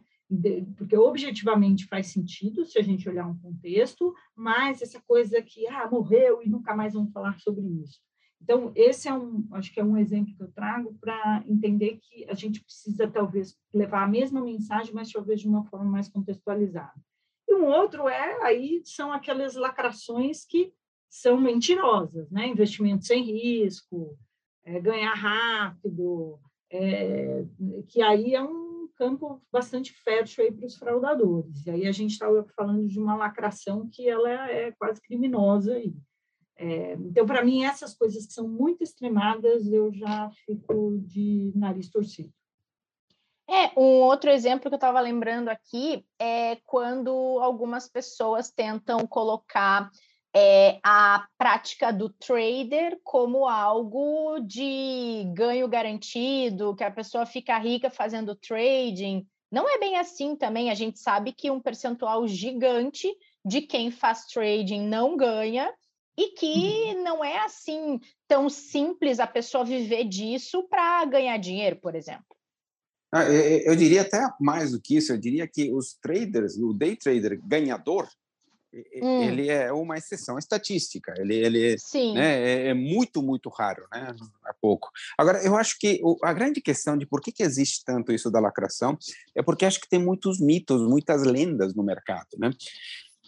porque 0.75 0.97
objetivamente 0.97 1.85
faz 1.85 2.07
sentido 2.07 2.65
se 2.65 2.77
a 2.77 2.81
gente 2.81 3.07
olhar 3.07 3.25
um 3.25 3.37
contexto, 3.39 4.13
mas 4.35 4.81
essa 4.81 5.01
coisa 5.07 5.41
que 5.41 5.65
ah, 5.67 5.87
morreu 5.89 6.41
e 6.43 6.49
nunca 6.49 6.75
mais 6.75 6.93
vamos 6.93 7.13
falar 7.13 7.39
sobre 7.39 7.65
isso. 7.81 8.01
Então, 8.41 8.71
esse 8.75 9.07
é 9.07 9.13
um, 9.13 9.47
acho 9.51 9.73
que 9.73 9.79
é 9.79 9.83
um 9.83 9.97
exemplo 9.97 10.33
que 10.35 10.43
eu 10.43 10.51
trago 10.51 10.93
para 11.01 11.43
entender 11.47 11.99
que 12.01 12.25
a 12.29 12.33
gente 12.33 12.63
precisa 12.63 13.09
talvez 13.09 13.57
levar 13.73 14.03
a 14.03 14.07
mesma 14.07 14.41
mensagem, 14.41 14.93
mas 14.93 15.11
talvez 15.11 15.41
de 15.41 15.47
uma 15.47 15.65
forma 15.65 15.89
mais 15.89 16.07
contextualizada. 16.07 16.93
E 17.47 17.55
um 17.55 17.65
outro 17.65 18.07
é 18.07 18.43
aí 18.43 18.81
são 18.85 19.11
aquelas 19.11 19.55
lacrações 19.55 20.45
que 20.45 20.73
são 21.09 21.39
mentirosas, 21.39 22.29
né? 22.29 22.47
Investimento 22.47 23.05
sem 23.05 23.23
risco, 23.23 24.17
é, 24.63 24.79
ganhar 24.79 25.13
rápido, 25.13 26.39
é, 26.69 27.45
que 27.87 28.01
aí 28.01 28.35
é 28.35 28.43
um 28.43 28.89
campo 28.97 29.41
bastante 29.51 29.93
fértil 29.93 30.43
aí 30.43 30.51
para 30.51 30.65
os 30.65 30.75
fraudadores. 30.75 31.65
E 31.65 31.69
aí 31.69 31.87
a 31.87 31.91
gente 31.91 32.11
estava 32.11 32.45
falando 32.55 32.87
de 32.87 32.99
uma 32.99 33.15
lacração 33.15 33.87
que 33.89 34.07
ela 34.09 34.29
é, 34.29 34.67
é 34.67 34.71
quase 34.73 35.01
criminosa 35.01 35.73
aí. 35.75 35.93
É, 36.57 36.93
então, 36.93 37.25
para 37.25 37.43
mim, 37.43 37.63
essas 37.63 37.95
coisas 37.95 38.25
que 38.25 38.33
são 38.33 38.47
muito 38.47 38.83
extremadas, 38.83 39.71
eu 39.71 39.93
já 39.93 40.29
fico 40.45 40.97
de 41.05 41.51
nariz 41.55 41.89
torcido. 41.89 42.33
É, 43.49 43.79
um 43.79 44.01
outro 44.01 44.29
exemplo 44.29 44.69
que 44.69 44.73
eu 44.73 44.77
estava 44.77 44.99
lembrando 44.99 45.47
aqui 45.47 46.05
é 46.19 46.57
quando 46.65 47.11
algumas 47.41 47.87
pessoas 47.87 48.51
tentam 48.51 49.07
colocar 49.07 49.89
é, 50.35 50.79
a 50.83 51.25
prática 51.37 51.93
do 51.93 52.09
trader 52.09 52.99
como 53.03 53.47
algo 53.47 54.39
de 54.39 55.23
ganho 55.33 55.67
garantido, 55.67 56.75
que 56.75 56.83
a 56.83 56.91
pessoa 56.91 57.25
fica 57.25 57.57
rica 57.57 57.89
fazendo 57.89 58.35
trading. 58.35 59.25
Não 59.49 59.69
é 59.69 59.79
bem 59.79 59.97
assim 59.97 60.35
também. 60.35 60.69
A 60.69 60.75
gente 60.75 60.99
sabe 60.99 61.31
que 61.31 61.49
um 61.49 61.61
percentual 61.61 62.27
gigante 62.27 63.09
de 63.45 63.61
quem 63.61 63.89
faz 63.91 64.25
trading 64.25 64.81
não 64.81 65.15
ganha 65.15 65.73
e 66.17 66.29
que 66.29 66.95
uhum. 66.95 67.03
não 67.03 67.23
é 67.23 67.37
assim 67.45 67.99
tão 68.27 68.49
simples 68.49 69.19
a 69.19 69.27
pessoa 69.27 69.63
viver 69.63 70.05
disso 70.05 70.67
para 70.67 71.05
ganhar 71.05 71.37
dinheiro, 71.37 71.75
por 71.75 71.95
exemplo. 71.95 72.25
Ah, 73.11 73.23
eu 73.23 73.75
diria 73.75 74.01
até 74.01 74.19
mais 74.39 74.71
do 74.71 74.81
que 74.81 74.97
isso, 74.97 75.13
eu 75.13 75.17
diria 75.17 75.47
que 75.47 75.71
os 75.71 75.93
traders, 75.93 76.57
o 76.57 76.73
day 76.73 76.95
trader 76.95 77.39
ganhador, 77.41 78.09
hum. 79.01 79.23
ele 79.23 79.47
é 79.47 79.71
uma 79.71 79.97
exceção 79.97 80.37
estatística, 80.37 81.13
ele, 81.17 81.35
ele 81.35 81.75
né, 82.13 82.43
é, 82.43 82.67
é, 82.67 82.73
muito, 82.73 83.21
muito 83.21 83.49
raro, 83.49 83.87
né? 83.93 84.13
há 84.43 84.53
pouco. 84.53 84.89
Agora, 85.17 85.41
eu 85.41 85.55
acho 85.55 85.79
que 85.79 86.01
a 86.21 86.33
grande 86.33 86.59
questão 86.59 86.97
de 86.97 87.05
por 87.05 87.21
que, 87.21 87.31
que 87.31 87.43
existe 87.43 87.85
tanto 87.85 88.11
isso 88.11 88.29
da 88.29 88.41
lacração 88.41 88.97
é 89.33 89.41
porque 89.41 89.63
acho 89.63 89.79
que 89.79 89.89
tem 89.89 90.03
muitos 90.03 90.41
mitos, 90.41 90.81
muitas 90.81 91.23
lendas 91.23 91.73
no 91.73 91.83
mercado, 91.83 92.27
né? 92.37 92.51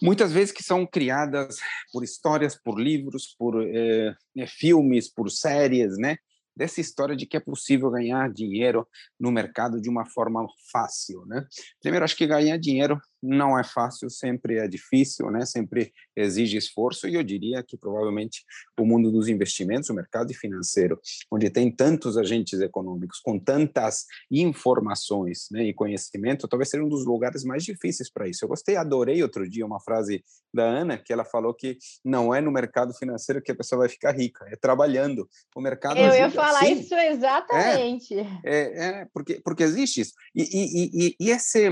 Muitas 0.02 0.32
vezes 0.32 0.52
que 0.52 0.64
são 0.64 0.86
criadas 0.86 1.58
por 1.92 2.04
histórias, 2.04 2.56
por 2.56 2.80
livros, 2.80 3.36
por 3.38 3.64
é, 3.64 4.16
filmes, 4.48 5.12
por 5.12 5.30
séries, 5.30 5.98
né? 5.98 6.18
dessa 6.60 6.82
história 6.82 7.16
de 7.16 7.26
que 7.26 7.38
é 7.38 7.40
possível 7.40 7.90
ganhar 7.90 8.30
dinheiro 8.34 8.86
no 9.18 9.32
mercado 9.32 9.80
de 9.80 9.90
uma 9.90 10.06
forma 10.06 10.46
fácil, 10.70 11.26
né? 11.26 11.46
Primeiro, 11.82 12.04
acho 12.04 12.18
que 12.18 12.28
ganhar 12.28 12.58
dinheiro 12.58 13.00
não 13.22 13.58
é 13.58 13.64
fácil, 13.64 14.10
sempre 14.10 14.58
é 14.58 14.68
difícil, 14.68 15.30
né? 15.30 15.46
Sempre 15.46 15.94
exige 16.16 16.58
esforço 16.58 17.08
e 17.08 17.16
eu 17.16 17.24
diria 17.24 17.64
que 17.64 17.78
provavelmente 17.78 18.44
o 18.80 18.86
mundo 18.86 19.12
dos 19.12 19.28
investimentos, 19.28 19.90
o 19.90 19.94
mercado 19.94 20.34
financeiro, 20.34 21.00
onde 21.32 21.50
tem 21.50 21.72
tantos 21.72 22.18
agentes 22.18 22.60
econômicos 22.60 23.20
com 23.20 23.38
tantas 23.40 24.06
informações, 24.32 25.48
né, 25.52 25.64
e 25.64 25.74
conhecimento, 25.74 26.48
talvez 26.48 26.70
seja 26.70 26.84
um 26.84 26.90
dos 26.90 27.06
lugares 27.06 27.44
mais 27.44 27.64
difíceis 27.64 28.10
para 28.10 28.28
isso. 28.28 28.44
Eu 28.44 28.50
gostei, 28.50 28.76
adorei 28.76 29.22
outro 29.22 29.50
dia 29.50 29.66
uma 29.66 29.80
frase 29.80 30.24
da 30.54 30.64
Ana 30.64 30.98
que 30.98 31.14
ela 31.14 31.26
falou 31.26 31.54
que 31.54 31.78
não 32.04 32.34
é 32.34 32.42
no 32.42 32.52
mercado 32.52 32.94
financeiro 32.94 33.42
que 33.42 33.52
a 33.52 33.56
pessoa 33.56 33.80
vai 33.80 33.90
ficar 33.90 34.12
rica, 34.12 34.46
é 34.50 34.56
trabalhando. 34.56 35.28
O 35.56 35.62
mercado 35.62 35.98
Eu 35.98 36.14
ia 36.14 36.30
falar 36.32 36.60
assim. 36.60 36.80
isso 36.80 36.96
exatamente. 36.96 38.16
É, 38.16 38.28
é, 38.46 38.86
é, 39.02 39.08
porque 39.14 39.42
porque 39.44 39.64
existe 39.64 40.02
isso. 40.02 40.14
E, 40.36 40.44
e, 40.44 41.08
e, 41.08 41.16
e 41.20 41.30
esse 41.32 41.70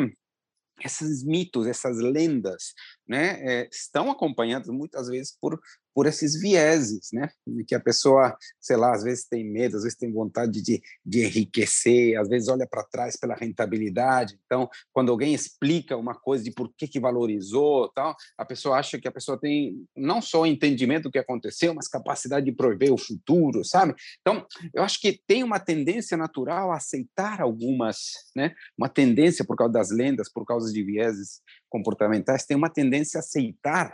esses 0.84 1.24
mitos, 1.24 1.67
essas 1.67 1.98
lendas, 1.98 2.74
né, 3.07 3.39
é, 3.41 3.69
estão 3.72 4.12
acompanhadas 4.12 4.67
muitas 4.67 5.07
vezes 5.07 5.36
por 5.39 5.60
por 5.97 6.05
esses 6.05 6.39
vieses, 6.39 7.09
né? 7.11 7.27
Que 7.67 7.73
a 7.73 7.79
pessoa, 7.79 8.37
sei 8.61 8.77
lá, 8.77 8.93
às 8.93 9.01
vezes 9.01 9.25
tem 9.27 9.43
medo, 9.43 9.77
às 9.77 9.81
vezes 9.81 9.97
tem 9.97 10.13
vontade 10.13 10.61
de, 10.61 10.79
de 11.03 11.25
enriquecer, 11.25 12.19
às 12.19 12.29
vezes 12.29 12.49
olha 12.49 12.67
para 12.69 12.83
trás 12.83 13.15
pela 13.15 13.33
rentabilidade. 13.33 14.39
Então, 14.45 14.69
quando 14.93 15.11
alguém 15.11 15.33
explica 15.33 15.97
uma 15.97 16.13
coisa 16.13 16.43
de 16.43 16.51
por 16.51 16.71
que, 16.77 16.87
que 16.87 16.99
valorizou, 16.99 17.89
tal, 17.95 18.15
a 18.37 18.45
pessoa 18.45 18.77
acha 18.77 18.99
que 18.99 19.07
a 19.07 19.11
pessoa 19.11 19.39
tem 19.39 19.87
não 19.95 20.21
só 20.21 20.45
entendimento 20.45 21.05
do 21.05 21.11
que 21.11 21.17
aconteceu, 21.17 21.73
mas 21.73 21.87
capacidade 21.87 22.45
de 22.45 22.51
prever 22.51 22.91
o 22.91 22.97
futuro, 22.99 23.65
sabe? 23.65 23.95
Então, 24.21 24.45
eu 24.75 24.83
acho 24.83 25.01
que 25.01 25.19
tem 25.25 25.43
uma 25.43 25.59
tendência 25.59 26.15
natural 26.15 26.71
a 26.71 26.77
aceitar 26.77 27.41
algumas, 27.41 27.97
né? 28.35 28.53
Uma 28.77 28.87
tendência 28.87 29.43
por 29.43 29.55
causa 29.55 29.73
das 29.73 29.89
lendas, 29.89 30.31
por 30.31 30.45
causa 30.45 30.71
de 30.71 30.83
vieses 30.83 31.41
comportamentais, 31.67 32.45
tem 32.45 32.55
uma 32.55 32.69
tendência 32.69 33.17
a 33.17 33.21
aceitar 33.21 33.91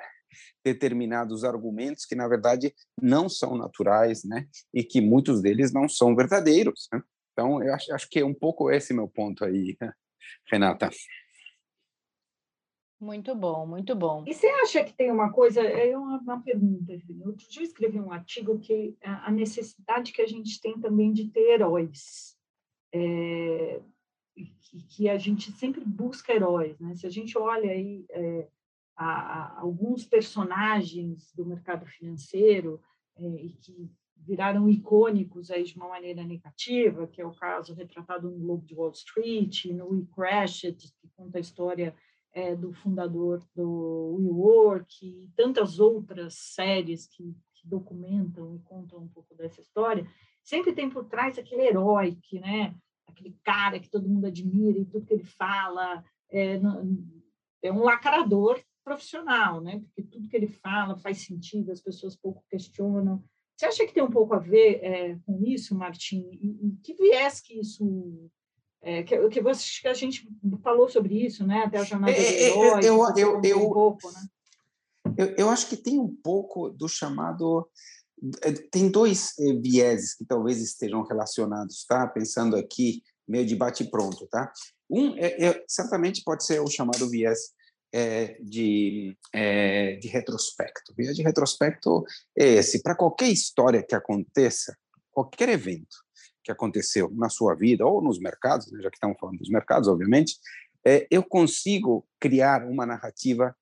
determinados 0.63 1.43
argumentos 1.43 2.05
que, 2.05 2.15
na 2.15 2.27
verdade, 2.27 2.73
não 3.01 3.27
são 3.27 3.57
naturais, 3.57 4.23
né? 4.23 4.47
E 4.73 4.83
que 4.83 5.01
muitos 5.01 5.41
deles 5.41 5.71
não 5.71 5.87
são 5.87 6.15
verdadeiros. 6.15 6.87
Né? 6.91 7.01
Então, 7.31 7.63
eu 7.63 7.73
acho, 7.73 7.93
acho 7.93 8.09
que 8.09 8.19
é 8.19 8.25
um 8.25 8.33
pouco 8.33 8.69
esse 8.71 8.93
meu 8.93 9.07
ponto 9.07 9.43
aí, 9.43 9.77
Renata. 10.51 10.89
Muito 13.03 13.35
bom, 13.35 13.67
muito 13.67 13.93
bom. 13.95 14.23
E 14.25 14.33
você 14.33 14.47
acha 14.47 14.81
que 14.81 14.93
tem 14.93 15.11
uma 15.11 15.29
coisa, 15.29 15.61
é 15.61 15.97
uma, 15.97 16.19
uma 16.19 16.41
pergunta, 16.41 16.93
outro 17.25 17.49
dia 17.49 17.61
eu 17.61 17.65
escrevi 17.65 17.99
um 17.99 18.13
artigo 18.13 18.57
que 18.59 18.95
a 19.01 19.29
necessidade 19.29 20.13
que 20.13 20.21
a 20.21 20.25
gente 20.25 20.61
tem 20.61 20.79
também 20.79 21.11
de 21.11 21.27
ter 21.27 21.55
heróis, 21.55 22.37
é, 22.93 23.81
que, 24.35 24.83
que, 24.87 25.09
a 25.09 25.17
gente 25.17 25.51
sempre 25.51 25.83
busca 25.83 26.33
heróis, 26.33 26.79
né? 26.79 26.95
Se 26.95 27.05
a 27.05 27.09
gente 27.09 27.37
olha 27.37 27.71
aí 27.71 28.05
é, 28.09 28.47
a, 28.95 29.05
a 29.05 29.59
alguns 29.61 30.05
personagens 30.05 31.31
do 31.33 31.45
mercado 31.45 31.85
financeiro 31.85 32.81
é, 33.17 33.23
e 33.23 33.53
que 33.53 33.91
viraram 34.25 34.69
icônicos 34.69 35.51
aí 35.51 35.63
de 35.63 35.75
uma 35.75 35.89
maneira 35.89 36.23
negativa, 36.23 37.07
que 37.07 37.21
é 37.21 37.25
o 37.25 37.35
caso 37.35 37.73
retratado 37.73 38.29
no 38.31 38.45
Lobo 38.45 38.65
de 38.65 38.73
Wall 38.73 38.91
Street, 38.91 39.65
no 39.65 39.89
We 39.89 40.05
Crashed, 40.15 40.77
que 40.99 41.09
conta 41.15 41.37
a 41.37 41.41
história 41.41 41.93
é, 42.33 42.55
do 42.55 42.73
fundador 42.73 43.45
do 43.55 44.15
WeWork, 44.17 45.05
e 45.05 45.29
tantas 45.35 45.79
outras 45.79 46.35
séries 46.35 47.05
que, 47.07 47.35
que, 47.53 47.67
documentam 47.67 48.55
e 48.55 48.59
contam 48.59 48.99
um 48.99 49.07
pouco 49.07 49.35
dessa 49.35 49.61
história, 49.61 50.07
sempre 50.41 50.73
tem 50.73 50.89
por 50.89 51.05
trás 51.05 51.37
aquele 51.37 51.63
herói, 51.63 52.17
que, 52.23 52.39
né, 52.39 52.75
aquele 53.07 53.37
cara 53.43 53.79
que 53.79 53.89
todo 53.89 54.09
mundo 54.09 54.25
admira 54.25 54.79
e 54.79 54.85
tudo 54.85 55.05
que 55.05 55.13
ele 55.13 55.23
fala 55.23 56.03
é, 56.31 56.59
é 57.61 57.71
um 57.71 57.83
lacrador 57.83 58.59
profissional, 58.83 59.61
né? 59.61 59.81
Porque 59.81 60.03
tudo 60.03 60.27
que 60.27 60.35
ele 60.35 60.47
fala 60.47 60.97
faz 60.97 61.25
sentido, 61.25 61.71
as 61.71 61.81
pessoas 61.81 62.15
pouco 62.15 62.43
questionam. 62.49 63.23
Você 63.55 63.65
acha 63.65 63.85
que 63.85 63.93
tem 63.93 64.03
um 64.03 64.11
pouco 64.11 64.33
a 64.33 64.39
ver 64.39 64.83
é, 64.83 65.17
com 65.25 65.41
isso, 65.43 65.75
Martim? 65.75 66.27
E, 66.41 66.67
e, 66.67 66.75
que 66.83 66.93
viés 66.93 67.39
que 67.39 67.59
isso 67.59 68.29
é, 68.81 69.03
que, 69.03 69.29
que, 69.29 69.41
você, 69.41 69.81
que 69.81 69.87
a 69.87 69.93
gente 69.93 70.27
falou 70.61 70.89
sobre 70.89 71.25
isso, 71.25 71.45
né? 71.45 71.63
Até 71.63 71.77
a 71.77 71.83
jornada 71.83 72.11
é, 72.11 72.15
do 72.15 72.21
é, 72.21 72.43
herói. 72.43 72.79
Eu, 72.83 73.17
eu, 73.17 73.41
eu, 73.43 73.67
um 73.67 73.73
pouco, 73.73 74.11
né? 74.11 74.27
eu, 75.17 75.35
eu 75.37 75.49
acho 75.49 75.69
que 75.69 75.77
tem 75.77 75.99
um 75.99 76.13
pouco 76.13 76.69
do 76.69 76.89
chamado 76.89 77.69
é, 78.41 78.51
tem 78.51 78.89
dois 78.89 79.33
vieses 79.61 80.15
que 80.15 80.25
talvez 80.25 80.61
estejam 80.61 81.03
relacionados, 81.03 81.85
tá? 81.85 82.07
Pensando 82.07 82.55
aqui 82.55 83.03
meio 83.27 83.45
de 83.45 83.55
bate 83.55 83.83
pronto, 83.85 84.27
tá? 84.27 84.51
Um 84.89 85.15
é, 85.17 85.45
é, 85.45 85.63
certamente 85.67 86.23
pode 86.23 86.45
ser 86.45 86.59
o 86.61 86.69
chamado 86.69 87.09
viés 87.09 87.51
é, 87.93 88.37
de, 88.41 89.15
é, 89.31 89.95
de 89.97 90.07
retrospecto. 90.07 90.93
Via 90.97 91.13
de 91.13 91.21
retrospecto 91.21 92.03
é 92.35 92.55
esse. 92.55 92.81
Para 92.81 92.95
qualquer 92.95 93.29
história 93.29 93.83
que 93.83 93.93
aconteça, 93.93 94.75
qualquer 95.11 95.49
evento 95.49 95.97
que 96.43 96.51
aconteceu 96.51 97.09
na 97.11 97.29
sua 97.29 97.55
vida 97.55 97.85
ou 97.85 98.01
nos 98.01 98.19
mercados, 98.19 98.71
né, 98.71 98.81
já 98.81 98.89
que 98.89 98.97
estamos 98.97 99.17
falando 99.19 99.37
dos 99.37 99.49
mercados, 99.49 99.87
obviamente, 99.87 100.37
é, 100.85 101.07
eu 101.09 101.23
consigo 101.23 102.05
criar 102.19 102.65
uma 102.65 102.85
narrativa 102.85 103.55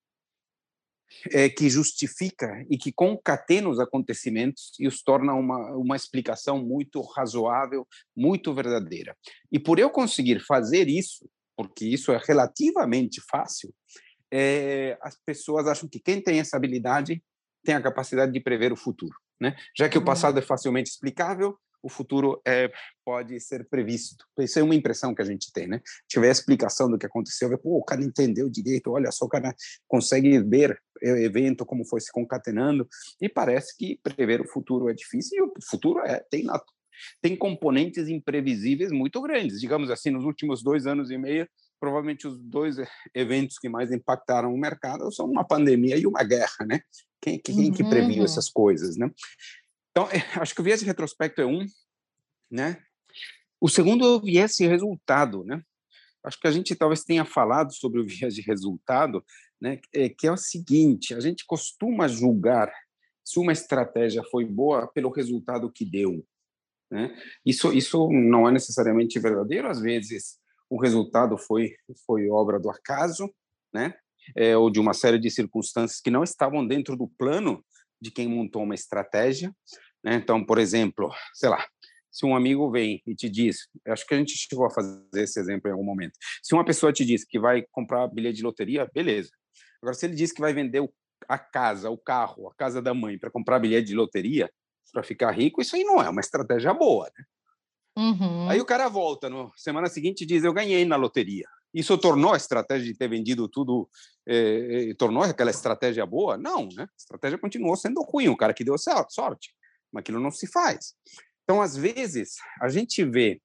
é, 1.30 1.50
que 1.50 1.70
justifica 1.70 2.66
e 2.70 2.78
que 2.78 2.92
concatena 2.92 3.70
os 3.70 3.80
acontecimentos 3.80 4.72
e 4.80 4.88
os 4.88 5.04
torna 5.04 5.34
uma, 5.34 5.76
uma 5.76 5.96
explicação 5.96 6.64
muito 6.64 7.02
razoável, 7.02 7.86
muito 8.16 8.54
verdadeira. 8.54 9.16
E 9.52 9.60
por 9.60 9.78
eu 9.78 9.90
conseguir 9.90 10.40
fazer 10.40 10.88
isso, 10.88 11.30
porque 11.56 11.86
isso 11.86 12.12
é 12.14 12.20
relativamente 12.26 13.22
fácil, 13.30 13.74
é, 14.32 14.98
as 15.02 15.18
pessoas 15.26 15.68
acham 15.68 15.90
que 15.90 16.00
quem 16.00 16.22
tem 16.22 16.40
essa 16.40 16.58
habilidade 16.58 17.22
tem 17.64 17.76
a 17.76 17.82
capacidade 17.82 18.32
de 18.32 18.40
prever 18.40 18.72
o 18.72 18.78
futuro. 18.78 19.16
né? 19.42 19.56
Já 19.76 19.90
que 19.90 19.98
o 19.98 20.06
passado 20.06 20.38
é 20.38 20.42
facilmente 20.42 20.92
explicável, 20.92 21.58
o 21.84 21.90
futuro 21.90 22.40
é, 22.48 22.72
pode 23.04 23.40
ser 23.40 23.68
previsto. 23.68 24.24
Isso 24.40 24.60
é 24.60 24.64
uma 24.64 24.76
impressão 24.76 25.16
que 25.16 25.22
a 25.24 25.26
gente 25.26 25.52
tem, 25.52 25.68
né? 25.68 25.82
Tiver 26.08 26.30
a 26.30 26.32
explicação 26.32 26.88
do 26.88 26.98
que 26.98 27.08
aconteceu, 27.08 27.58
pô, 27.58 27.80
o 27.80 27.84
cara 27.84 28.04
entendeu 28.04 28.48
direito, 28.48 28.92
olha 28.92 29.12
só, 29.12 29.26
o 29.26 29.30
cara 29.30 29.52
consegue 29.88 30.40
ver 30.44 30.80
o 31.02 31.08
evento 31.08 31.66
como 31.66 31.84
foi 31.84 32.00
se 32.00 32.12
concatenando, 32.12 32.88
e 33.20 33.28
parece 33.28 33.76
que 33.76 34.00
prever 34.04 34.42
o 34.42 34.48
futuro 34.48 34.90
é 34.90 34.94
difícil, 34.94 35.40
e 35.40 35.42
o 35.42 35.52
futuro 35.72 36.02
é, 36.02 36.24
tem, 36.30 36.46
tem 37.20 37.36
componentes 37.36 38.08
imprevisíveis 38.08 38.92
muito 38.92 39.20
grandes. 39.20 39.60
Digamos 39.60 39.90
assim, 39.90 40.12
nos 40.12 40.24
últimos 40.24 40.62
dois 40.62 40.86
anos 40.86 41.10
e 41.10 41.18
meio, 41.18 41.48
provavelmente 41.82 42.28
os 42.28 42.38
dois 42.38 42.78
eventos 43.12 43.58
que 43.58 43.68
mais 43.68 43.92
impactaram 43.92 44.54
o 44.54 44.58
mercado 44.58 45.12
são 45.12 45.26
uma 45.26 45.44
pandemia 45.44 45.98
e 45.98 46.06
uma 46.06 46.24
guerra, 46.24 46.64
né? 46.64 46.82
Quem, 47.20 47.40
quem 47.40 47.66
uhum. 47.66 47.74
que 47.74 47.84
previu 47.84 48.20
uhum. 48.20 48.24
essas 48.24 48.50
coisas, 48.50 48.96
né? 48.96 49.12
Então, 49.90 50.08
é, 50.12 50.20
acho 50.40 50.54
que 50.54 50.62
o 50.62 50.64
viés 50.64 50.80
de 50.80 50.86
retrospecto 50.86 51.42
é 51.42 51.46
um, 51.46 51.66
né? 52.52 52.78
O 53.60 53.68
segundo 53.68 54.06
é 54.06 54.10
o 54.10 54.22
viés 54.22 54.54
de 54.54 54.68
resultado, 54.68 55.44
né? 55.44 55.64
Acho 56.24 56.40
que 56.40 56.48
a 56.48 56.52
gente 56.52 56.76
talvez 56.76 57.04
tenha 57.04 57.26
falado 57.26 57.74
sobre 57.74 58.00
o 58.00 58.06
viés 58.06 58.36
de 58.36 58.42
resultado, 58.42 59.26
né? 59.60 59.82
É, 59.92 60.08
que 60.08 60.28
é 60.28 60.32
o 60.32 60.38
seguinte: 60.38 61.16
a 61.16 61.20
gente 61.20 61.46
costuma 61.48 62.08
julgar 62.08 62.72
se 63.26 63.40
uma 63.40 63.52
estratégia 63.52 64.24
foi 64.30 64.46
boa 64.46 64.88
pelo 64.88 65.10
resultado 65.10 65.72
que 65.72 65.84
deu, 65.84 66.24
né? 66.92 67.16
Isso, 67.44 67.74
isso 67.74 68.08
não 68.12 68.48
é 68.48 68.52
necessariamente 68.52 69.18
verdadeiro. 69.20 69.68
Às 69.68 69.80
vezes, 69.80 70.41
o 70.72 70.82
resultado 70.82 71.38
foi 71.38 71.76
foi 72.06 72.30
obra 72.30 72.58
do 72.58 72.70
acaso, 72.70 73.30
né? 73.74 73.94
É, 74.36 74.56
ou 74.56 74.70
de 74.70 74.80
uma 74.80 74.94
série 74.94 75.20
de 75.20 75.30
circunstâncias 75.30 76.00
que 76.00 76.10
não 76.10 76.24
estavam 76.24 76.66
dentro 76.66 76.96
do 76.96 77.08
plano 77.08 77.64
de 78.00 78.10
quem 78.10 78.28
montou 78.28 78.64
uma 78.64 78.76
estratégia. 78.76 79.54
Né? 80.04 80.16
Então, 80.16 80.46
por 80.46 80.58
exemplo, 80.58 81.12
sei 81.34 81.50
lá, 81.50 81.66
se 82.10 82.26
um 82.26 82.36
amigo 82.36 82.72
vem 82.72 83.02
e 83.06 83.16
te 83.16 83.30
diz, 83.30 83.68
acho 83.88 84.06
que 84.06 84.14
a 84.14 84.18
gente 84.18 84.34
chegou 84.38 84.66
a 84.66 84.70
fazer 84.70 85.24
esse 85.24 85.40
exemplo 85.40 85.70
em 85.70 85.74
algum 85.74 85.84
momento. 85.84 86.14
Se 86.42 86.54
uma 86.54 86.64
pessoa 86.64 86.94
te 86.94 87.04
diz 87.04 87.26
que 87.26 87.40
vai 87.40 87.66
comprar 87.72 88.08
bilhete 88.08 88.38
de 88.38 88.44
loteria, 88.44 88.90
beleza. 88.94 89.32
Agora, 89.82 89.96
se 89.96 90.06
ele 90.06 90.16
diz 90.16 90.32
que 90.32 90.42
vai 90.42 90.54
vender 90.54 90.88
a 91.28 91.40
casa, 91.40 91.90
o 91.90 91.98
carro, 91.98 92.48
a 92.48 92.56
casa 92.56 92.82
da 92.82 92.94
mãe 92.94 93.18
para 93.18 93.32
comprar 93.32 93.60
bilhete 93.60 93.88
de 93.88 93.96
loteria 93.96 94.50
para 94.94 95.04
ficar 95.04 95.32
rico, 95.32 95.62
isso 95.62 95.76
aí 95.76 95.84
não 95.84 96.02
é 96.02 96.10
uma 96.10 96.22
estratégia 96.22 96.74
boa, 96.74 97.10
né? 97.18 97.26
Uhum. 98.02 98.50
Aí 98.50 98.60
o 98.60 98.66
cara 98.66 98.90
volta 98.90 99.30
no 99.30 99.52
semana 99.56 99.88
seguinte 99.88 100.22
e 100.22 100.26
diz: 100.26 100.44
Eu 100.44 100.54
ganhei 100.54 100.84
na 100.86 100.96
loteria. 100.96 101.48
Isso 101.74 101.98
tornou 101.98 102.34
a 102.34 102.38
estratégia 102.38 102.92
de 102.92 102.98
ter 102.98 103.08
vendido 103.08 103.48
tudo, 103.48 103.88
eh, 104.28 104.94
tornou 104.98 105.24
aquela 105.24 105.52
estratégia 105.52 106.06
boa? 106.06 106.36
Não, 106.36 106.68
né? 106.76 106.84
A 106.84 106.98
estratégia 106.98 107.38
continuou 107.38 107.78
sendo 107.78 108.02
ruim, 108.02 108.28
o 108.28 108.36
cara 108.36 108.54
que 108.54 108.64
deu 108.64 108.76
sorte, 108.78 109.54
mas 109.92 110.02
aquilo 110.02 110.20
não 110.20 110.32
se 110.32 110.48
faz. 110.48 110.96
Então, 111.44 111.62
às 111.62 111.78
vezes, 111.78 112.36
a 112.60 112.68
gente 112.68 113.06
vê 113.06 113.42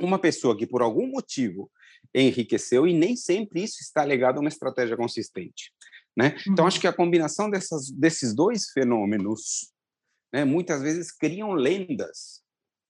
uma 0.00 0.18
pessoa 0.18 0.56
que 0.56 0.66
por 0.66 0.82
algum 0.82 1.06
motivo 1.06 1.70
enriqueceu 2.14 2.86
e 2.86 2.92
nem 2.92 3.16
sempre 3.16 3.62
isso 3.62 3.80
está 3.80 4.04
ligado 4.04 4.36
a 4.36 4.40
uma 4.40 4.48
estratégia 4.48 4.96
consistente. 4.96 5.72
Né? 6.14 6.36
Então, 6.48 6.66
acho 6.66 6.76
uhum. 6.76 6.80
que 6.82 6.86
a 6.88 6.92
combinação 6.92 7.48
dessas, 7.48 7.90
desses 7.90 8.34
dois 8.34 8.70
fenômenos 8.70 9.72
né, 10.32 10.44
muitas 10.44 10.82
vezes 10.82 11.10
criam 11.10 11.52
lendas 11.52 12.42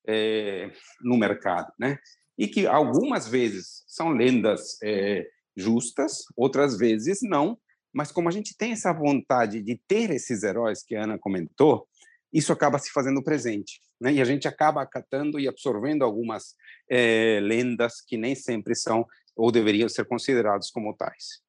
é, 0.07 0.71
no 1.03 1.17
mercado. 1.17 1.73
Né? 1.79 1.99
e 2.39 2.47
que 2.47 2.67
algumas 2.67 3.27
vezes 3.27 3.85
são 3.87 4.11
lendas 4.11 4.79
é, 4.83 5.27
justas, 5.57 6.25
outras 6.37 6.77
vezes 6.77 7.21
não, 7.23 7.59
mas 7.93 8.13
como 8.13 8.29
a 8.29 8.33
gente 8.33 8.57
tem 8.57 8.73
essa 8.73 8.93
vontade 8.93 9.63
de 9.63 9.81
ter 9.89 10.11
esses 10.11 10.43
heróis 10.43 10.83
que 10.83 10.95
a 10.95 11.05
Ana 11.05 11.19
comentou, 11.19 11.89
isso 12.33 12.53
acaba 12.53 12.79
se 12.79 12.91
fazendo 12.91 13.23
presente, 13.23 13.81
né? 13.99 14.13
E 14.13 14.21
a 14.21 14.25
gente 14.25 14.47
acaba 14.47 14.83
acatando 14.83 15.41
e 15.41 15.49
absorvendo 15.49 16.05
algumas 16.05 16.55
é, 16.91 17.41
lendas 17.43 18.03
que 18.03 18.19
nem 18.19 18.35
sempre 18.35 18.75
são 18.75 19.07
ou 19.35 19.51
deveriam 19.51 19.89
ser 19.89 20.05
considerados 20.05 20.71
como 20.71 20.95
tais. 20.95 21.41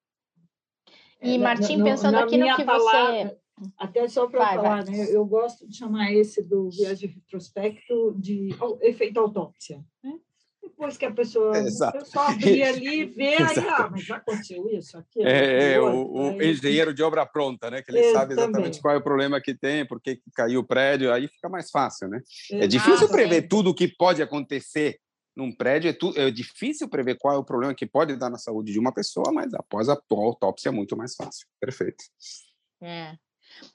E 1.21 1.37
Martim, 1.37 1.83
pensando 1.83 2.13
no, 2.13 2.23
aqui 2.23 2.37
no 2.37 2.55
que 2.55 2.63
palavra, 2.63 3.29
você 3.29 3.37
até 3.77 4.07
só 4.07 4.27
para 4.27 4.45
falar, 4.45 4.83
vai. 4.83 4.95
Né? 4.95 5.07
eu 5.09 5.25
gosto 5.25 5.67
de 5.67 5.75
chamar 5.75 6.11
esse 6.13 6.43
do 6.43 6.69
viagem 6.69 7.09
retrospecto 7.09 8.15
de 8.17 8.49
efeito 8.81 9.19
autópsia. 9.19 9.83
Né? 10.03 10.19
depois 10.77 10.95
que 10.95 11.05
a 11.05 11.11
pessoa, 11.11 11.57
Exato. 11.57 12.05
só 12.05 12.27
abrir 12.27 12.61
ali 12.63 13.01
e 13.01 13.05
ver, 13.05 13.41
aí, 13.41 13.67
ah, 13.69 13.89
mas 13.91 14.03
já 14.03 14.17
aconteceu 14.17 14.67
isso, 14.69 14.97
aqui. 14.97 15.23
É, 15.23 15.73
é 15.73 15.81
o, 15.81 16.35
o 16.35 16.43
engenheiro 16.43 16.93
de 16.93 17.01
obra 17.01 17.25
pronta, 17.25 17.71
né? 17.71 17.81
Que 17.81 17.91
ele 17.91 18.11
sabe 18.11 18.33
exatamente 18.33 18.79
qual 18.79 18.93
é 18.93 18.97
o 18.97 19.03
problema 19.03 19.41
que 19.41 19.55
tem, 19.55 19.87
por 19.87 19.99
que 19.99 20.21
caiu 20.35 20.59
o 20.59 20.63
prédio, 20.63 21.11
aí 21.11 21.27
fica 21.27 21.49
mais 21.49 21.71
fácil, 21.71 22.07
né? 22.07 22.21
É 22.51 22.67
difícil 22.67 23.09
prever 23.09 23.47
tudo 23.47 23.71
o 23.71 23.73
que 23.73 23.87
pode 23.87 24.21
acontecer 24.21 24.99
num 25.35 25.55
prédio, 25.55 25.89
é, 25.89 25.93
tu, 25.93 26.13
é 26.15 26.31
difícil 26.31 26.89
prever 26.89 27.15
qual 27.19 27.35
é 27.35 27.37
o 27.37 27.43
problema 27.43 27.73
que 27.73 27.85
pode 27.85 28.15
dar 28.15 28.29
na 28.29 28.39
saúde 28.39 28.71
de 28.71 28.79
uma 28.79 28.91
pessoa, 28.91 29.31
mas 29.31 29.53
após 29.53 29.87
a 29.87 29.97
autópsia 30.09 30.69
é 30.69 30.71
muito 30.71 30.97
mais 30.97 31.15
fácil. 31.15 31.47
Perfeito. 31.59 32.03
É. 32.81 33.15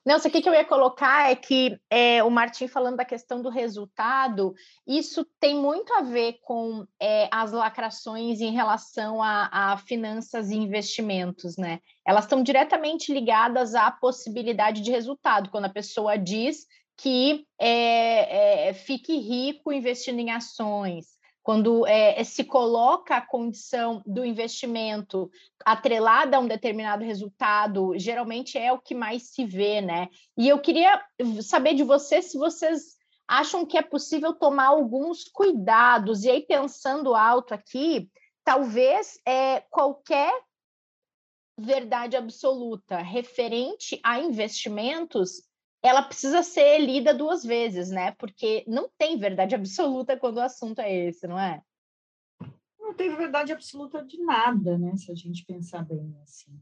Não, 0.04 0.16
isso 0.16 0.26
aqui 0.26 0.42
que 0.42 0.48
eu 0.48 0.54
ia 0.54 0.64
colocar 0.64 1.30
é 1.30 1.36
que 1.36 1.78
é, 1.88 2.22
o 2.22 2.30
Martim 2.30 2.66
falando 2.66 2.96
da 2.96 3.04
questão 3.04 3.40
do 3.40 3.48
resultado, 3.48 4.54
isso 4.86 5.24
tem 5.38 5.54
muito 5.54 5.92
a 5.94 6.02
ver 6.02 6.38
com 6.42 6.86
é, 7.00 7.28
as 7.30 7.52
lacrações 7.52 8.40
em 8.40 8.52
relação 8.52 9.22
a, 9.22 9.48
a, 9.52 9.76
finanças 9.76 10.50
e 10.50 10.56
investimentos, 10.56 11.56
né? 11.56 11.80
Elas 12.06 12.24
estão 12.24 12.42
diretamente 12.42 13.12
ligadas 13.12 13.74
à 13.74 13.90
possibilidade 13.90 14.82
de 14.82 14.90
resultado, 14.90 15.50
quando 15.50 15.66
a 15.66 15.72
pessoa 15.72 16.16
diz 16.16 16.66
que 16.96 17.46
é, 17.58 18.68
é 18.68 18.74
fique 18.74 19.16
rico 19.16 19.72
investindo 19.72 20.18
em 20.18 20.30
ações, 20.30 21.06
quando 21.42 21.86
é, 21.86 22.22
se 22.22 22.44
coloca 22.44 23.16
a 23.16 23.26
condição 23.26 24.02
do 24.06 24.24
investimento 24.24 25.30
atrelada 25.64 26.36
a 26.36 26.40
um 26.40 26.46
determinado 26.46 27.04
resultado, 27.04 27.92
geralmente 27.96 28.56
é 28.56 28.72
o 28.72 28.78
que 28.78 28.94
mais 28.94 29.30
se 29.30 29.44
vê, 29.44 29.80
né? 29.80 30.08
E 30.38 30.48
eu 30.48 30.60
queria 30.60 31.02
saber 31.42 31.74
de 31.74 31.82
vocês 31.82 32.30
se 32.30 32.38
vocês 32.38 32.96
acham 33.26 33.66
que 33.66 33.76
é 33.76 33.82
possível 33.82 34.34
tomar 34.34 34.66
alguns 34.66 35.24
cuidados, 35.24 36.22
e 36.22 36.30
aí 36.30 36.46
pensando 36.46 37.14
alto 37.14 37.54
aqui, 37.54 38.08
talvez 38.44 39.18
é, 39.26 39.60
qualquer 39.70 40.32
verdade 41.58 42.16
absoluta 42.16 42.98
referente 42.98 44.00
a 44.02 44.20
investimentos 44.20 45.42
ela 45.82 46.02
precisa 46.02 46.42
ser 46.42 46.78
lida 46.78 47.12
duas 47.12 47.44
vezes, 47.44 47.90
né? 47.90 48.12
Porque 48.12 48.64
não 48.68 48.88
tem 48.96 49.18
verdade 49.18 49.54
absoluta 49.56 50.16
quando 50.16 50.36
o 50.36 50.42
assunto 50.42 50.80
é 50.80 51.06
esse, 51.08 51.26
não 51.26 51.38
é? 51.38 51.60
Não 52.78 52.94
tem 52.94 53.14
verdade 53.16 53.52
absoluta 53.52 54.04
de 54.04 54.18
nada, 54.18 54.78
né? 54.78 54.96
Se 54.96 55.10
a 55.10 55.14
gente 55.14 55.44
pensar 55.44 55.84
bem 55.84 56.14
assim. 56.22 56.58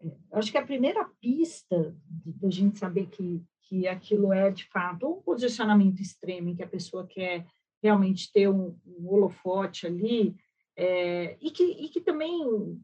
É, 0.00 0.06
eu 0.06 0.38
acho 0.38 0.50
que 0.50 0.58
a 0.58 0.66
primeira 0.66 1.04
pista 1.20 1.96
da 2.08 2.50
gente 2.50 2.78
saber 2.78 3.06
que, 3.06 3.42
que 3.62 3.86
aquilo 3.86 4.32
é, 4.32 4.50
de 4.50 4.64
fato, 4.68 5.06
um 5.06 5.22
posicionamento 5.22 6.00
extremo 6.00 6.48
em 6.48 6.56
que 6.56 6.62
a 6.62 6.68
pessoa 6.68 7.06
quer 7.06 7.46
realmente 7.82 8.32
ter 8.32 8.48
um, 8.48 8.76
um 8.86 9.08
holofote 9.08 9.86
ali, 9.86 10.34
é, 10.76 11.36
e, 11.40 11.50
que, 11.50 11.62
e 11.64 11.88
que 11.88 12.00
também 12.00 12.80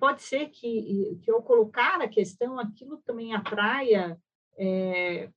pode 0.00 0.22
ser 0.22 0.48
que, 0.48 1.18
que 1.22 1.30
ao 1.30 1.42
colocar 1.42 2.00
a 2.00 2.08
questão, 2.08 2.58
aquilo 2.58 2.96
também 2.98 3.34
atraia 3.34 4.18
é, 4.58 5.30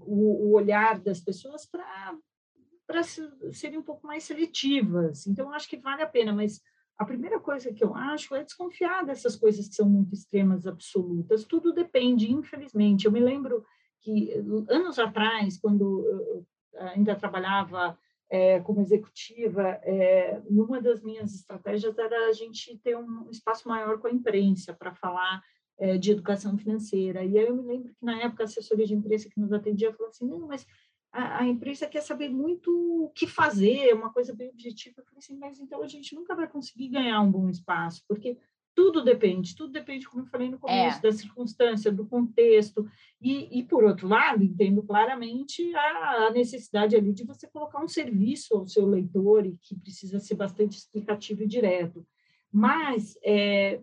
o, 0.00 0.48
o, 0.48 0.52
olhar 0.52 0.98
das 1.00 1.20
pessoas 1.20 1.66
para 1.66 3.02
serem 3.52 3.78
um 3.78 3.82
pouco 3.82 4.06
mais 4.06 4.24
seletivas. 4.24 5.26
Então, 5.26 5.52
acho 5.52 5.68
que 5.68 5.76
vale 5.76 6.02
a 6.02 6.06
pena, 6.06 6.32
mas 6.32 6.60
a 6.98 7.04
primeira 7.04 7.40
coisa 7.40 7.72
que 7.72 7.82
eu 7.82 7.94
acho 7.94 8.34
é 8.34 8.44
desconfiar 8.44 9.04
dessas 9.04 9.36
coisas 9.36 9.68
que 9.68 9.74
são 9.74 9.88
muito 9.88 10.14
extremas, 10.14 10.66
absolutas. 10.66 11.44
Tudo 11.44 11.72
depende, 11.72 12.30
infelizmente. 12.30 13.06
Eu 13.06 13.12
me 13.12 13.20
lembro 13.20 13.64
que 14.00 14.32
anos 14.68 14.98
atrás, 14.98 15.58
quando 15.58 16.06
eu 16.06 16.46
ainda 16.78 17.14
trabalhava 17.14 17.98
é, 18.28 18.60
como 18.60 18.80
executiva, 18.80 19.62
é, 19.82 20.40
uma 20.46 20.80
das 20.80 21.02
minhas 21.02 21.34
estratégias 21.34 21.98
era 21.98 22.28
a 22.28 22.32
gente 22.32 22.78
ter 22.78 22.96
um 22.96 23.28
espaço 23.30 23.68
maior 23.68 23.98
com 23.98 24.06
a 24.06 24.12
imprensa 24.12 24.72
para 24.72 24.94
falar 24.94 25.42
é, 25.78 25.96
de 25.98 26.12
educação 26.12 26.56
financeira. 26.56 27.24
E 27.24 27.38
aí 27.38 27.46
eu 27.46 27.56
me 27.56 27.62
lembro 27.62 27.92
que 27.94 28.04
na 28.04 28.18
época 28.22 28.42
a 28.42 28.46
assessoria 28.46 28.86
de 28.86 28.94
imprensa 28.94 29.28
que 29.28 29.40
nos 29.40 29.52
atendia 29.52 29.92
falou 29.92 30.08
assim, 30.08 30.26
não, 30.26 30.46
mas 30.46 30.66
a, 31.12 31.42
a 31.42 31.46
imprensa 31.46 31.86
quer 31.86 32.00
saber 32.00 32.28
muito 32.28 32.70
o 33.04 33.10
que 33.10 33.26
fazer, 33.26 33.94
uma 33.94 34.12
coisa 34.12 34.34
bem 34.34 34.48
objetiva. 34.48 34.96
Eu 34.98 35.04
falei 35.04 35.18
assim, 35.18 35.36
mas 35.36 35.60
então 35.60 35.82
a 35.82 35.88
gente 35.88 36.14
nunca 36.14 36.34
vai 36.34 36.48
conseguir 36.48 36.88
ganhar 36.88 37.20
um 37.20 37.30
bom 37.30 37.48
espaço, 37.48 38.02
porque 38.08 38.38
tudo 38.74 39.04
depende, 39.04 39.54
tudo 39.54 39.72
depende, 39.72 40.08
como 40.08 40.22
eu 40.22 40.26
falei 40.26 40.48
no 40.48 40.58
começo, 40.58 40.98
é. 40.98 41.02
da 41.02 41.12
circunstância, 41.12 41.92
do 41.92 42.06
contexto, 42.06 42.88
e, 43.20 43.58
e, 43.58 43.62
por 43.62 43.84
outro 43.84 44.08
lado, 44.08 44.42
entendo 44.42 44.82
claramente 44.82 45.74
a, 45.74 46.26
a, 46.26 46.30
necessidade 46.30 46.96
ali 46.96 47.12
de 47.12 47.24
você 47.24 47.46
colocar 47.46 47.82
um 47.82 47.88
serviço 47.88 48.54
ao 48.56 48.66
seu 48.66 48.86
leitor 48.86 49.46
e 49.46 49.58
que 49.60 49.78
precisa 49.78 50.18
ser 50.18 50.36
bastante 50.36 50.78
explicativo 50.78 51.42
e 51.42 51.46
direto. 51.46 52.06
Mas 52.50 53.18
é, 53.22 53.80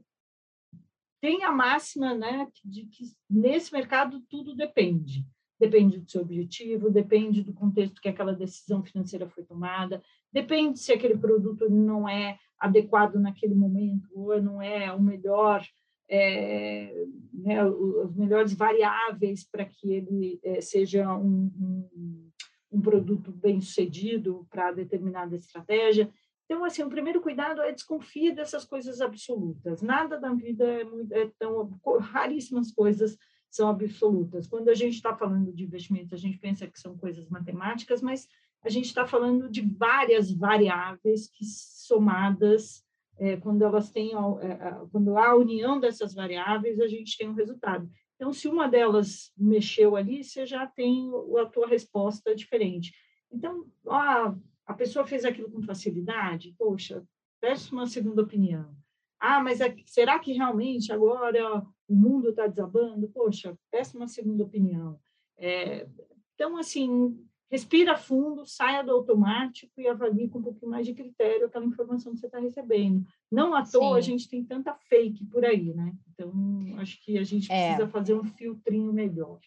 tem 1.21 1.43
a 1.43 1.51
máxima 1.51 2.13
né, 2.13 2.47
de 2.63 2.86
que 2.86 3.03
nesse 3.29 3.71
mercado 3.73 4.21
tudo 4.29 4.55
depende. 4.55 5.25
depende 5.60 5.99
do 5.99 6.10
seu 6.10 6.21
objetivo, 6.21 6.89
depende 6.89 7.43
do 7.43 7.53
contexto 7.53 8.01
que 8.01 8.08
aquela 8.08 8.34
decisão 8.34 8.82
financeira 8.84 9.27
foi 9.27 9.43
tomada, 9.43 10.01
depende 10.32 10.79
se 10.79 10.93
aquele 10.93 11.17
produto 11.17 11.69
não 11.69 12.08
é 12.08 12.38
adequado 12.58 13.15
naquele 13.15 13.55
momento 13.55 14.08
ou 14.13 14.41
não 14.41 14.62
é 14.62 14.91
o 14.93 15.01
melhor, 15.01 15.65
é, 16.10 17.05
né, 17.34 17.60
as 17.60 18.15
melhores 18.15 18.53
variáveis 18.53 19.43
para 19.49 19.65
que 19.65 19.91
ele 19.91 20.39
é, 20.43 20.62
seja 20.62 21.13
um, 21.15 21.51
um, 21.60 22.29
um 22.71 22.82
produto 22.82 23.32
bem 23.32 23.60
sucedido 23.62 24.47
para 24.49 24.71
determinada 24.71 25.36
estratégia. 25.36 26.10
Então, 26.49 26.65
assim, 26.65 26.81
o 26.81 26.89
primeiro 26.89 27.21
cuidado 27.21 27.62
é 27.62 27.71
desconfie 27.71 28.31
dessas 28.31 28.65
coisas 28.65 29.01
absolutas. 29.01 29.83
Nada 29.83 30.19
da 30.19 30.33
vida 30.33 30.65
é, 30.65 30.83
muito, 30.83 31.13
é 31.13 31.29
tão 31.38 31.69
raríssimas 31.99 32.71
coisas 32.71 33.15
são 33.51 33.69
absolutas. 33.69 34.47
Quando 34.47 34.69
a 34.69 34.73
gente 34.73 34.95
está 34.95 35.15
falando 35.15 35.53
de 35.53 35.63
investimento, 35.63 36.15
a 36.15 36.17
gente 36.17 36.39
pensa 36.39 36.65
que 36.65 36.79
são 36.79 36.97
coisas 36.97 37.29
matemáticas, 37.29 38.01
mas 38.01 38.27
a 38.63 38.69
gente 38.69 38.85
está 38.85 39.05
falando 39.05 39.47
de 39.47 39.62
várias 39.62 40.31
variáveis 40.31 41.27
que 41.27 41.45
somadas, 41.45 42.83
é, 43.19 43.38
quando 43.38 43.63
elas 43.63 43.91
têm, 43.91 44.13
é, 44.15 44.88
quando 44.91 45.19
há 45.19 45.27
a 45.27 45.35
união 45.35 45.79
dessas 45.79 46.15
variáveis, 46.15 46.79
a 46.79 46.88
gente 46.88 47.15
tem 47.15 47.29
um 47.29 47.33
resultado. 47.35 47.88
Então, 48.15 48.33
se 48.33 48.47
uma 48.47 48.67
delas 48.67 49.31
mexeu 49.38 49.95
ali, 49.95 50.23
você 50.23 50.47
já 50.47 50.65
tem 50.65 51.12
a 51.39 51.45
tua 51.45 51.67
resposta 51.67 52.35
diferente. 52.35 52.91
Então, 53.31 53.67
ah, 53.88 54.35
a 54.69 54.73
pessoa 54.75 55.03
fez 55.03 55.25
aquilo 55.25 55.49
com 55.49 55.63
facilidade, 55.63 56.53
poxa, 56.55 57.03
peço 57.41 57.73
uma 57.73 57.88
segunda 57.88 58.21
opinião. 58.21 58.77
Ah, 59.19 59.41
mas 59.41 59.60
é, 59.62 59.75
será 59.88 60.19
que 60.19 60.32
realmente 60.32 60.93
agora 60.93 61.65
o 61.88 61.95
mundo 61.95 62.29
está 62.29 62.45
desabando? 62.45 63.10
Poxa, 63.10 63.58
peço 63.71 63.97
uma 63.97 64.08
segunda 64.08 64.43
opinião. 64.43 64.99
É, 65.39 65.88
então, 66.36 66.55
assim, 66.55 67.19
respira 67.49 67.97
fundo, 67.97 68.45
saia 68.45 68.84
do 68.84 68.91
automático 68.91 69.73
e 69.82 69.88
avalie 69.88 70.29
com 70.29 70.38
um 70.38 70.43
pouquinho 70.43 70.69
mais 70.69 70.86
de 70.86 70.93
critério 70.93 71.47
aquela 71.47 71.65
informação 71.65 72.13
que 72.13 72.19
você 72.19 72.27
está 72.27 72.38
recebendo. 72.38 73.03
Não 73.32 73.55
à 73.55 73.65
toa 73.65 73.93
Sim. 73.93 73.97
a 73.97 74.01
gente 74.01 74.29
tem 74.29 74.45
tanta 74.45 74.75
fake 74.88 75.25
por 75.25 75.43
aí, 75.43 75.73
né? 75.73 75.97
Então, 76.13 76.32
acho 76.77 77.03
que 77.03 77.17
a 77.17 77.23
gente 77.23 77.51
é. 77.51 77.69
precisa 77.69 77.89
fazer 77.89 78.13
um 78.13 78.23
filtrinho 78.23 78.93
melhor. 78.93 79.39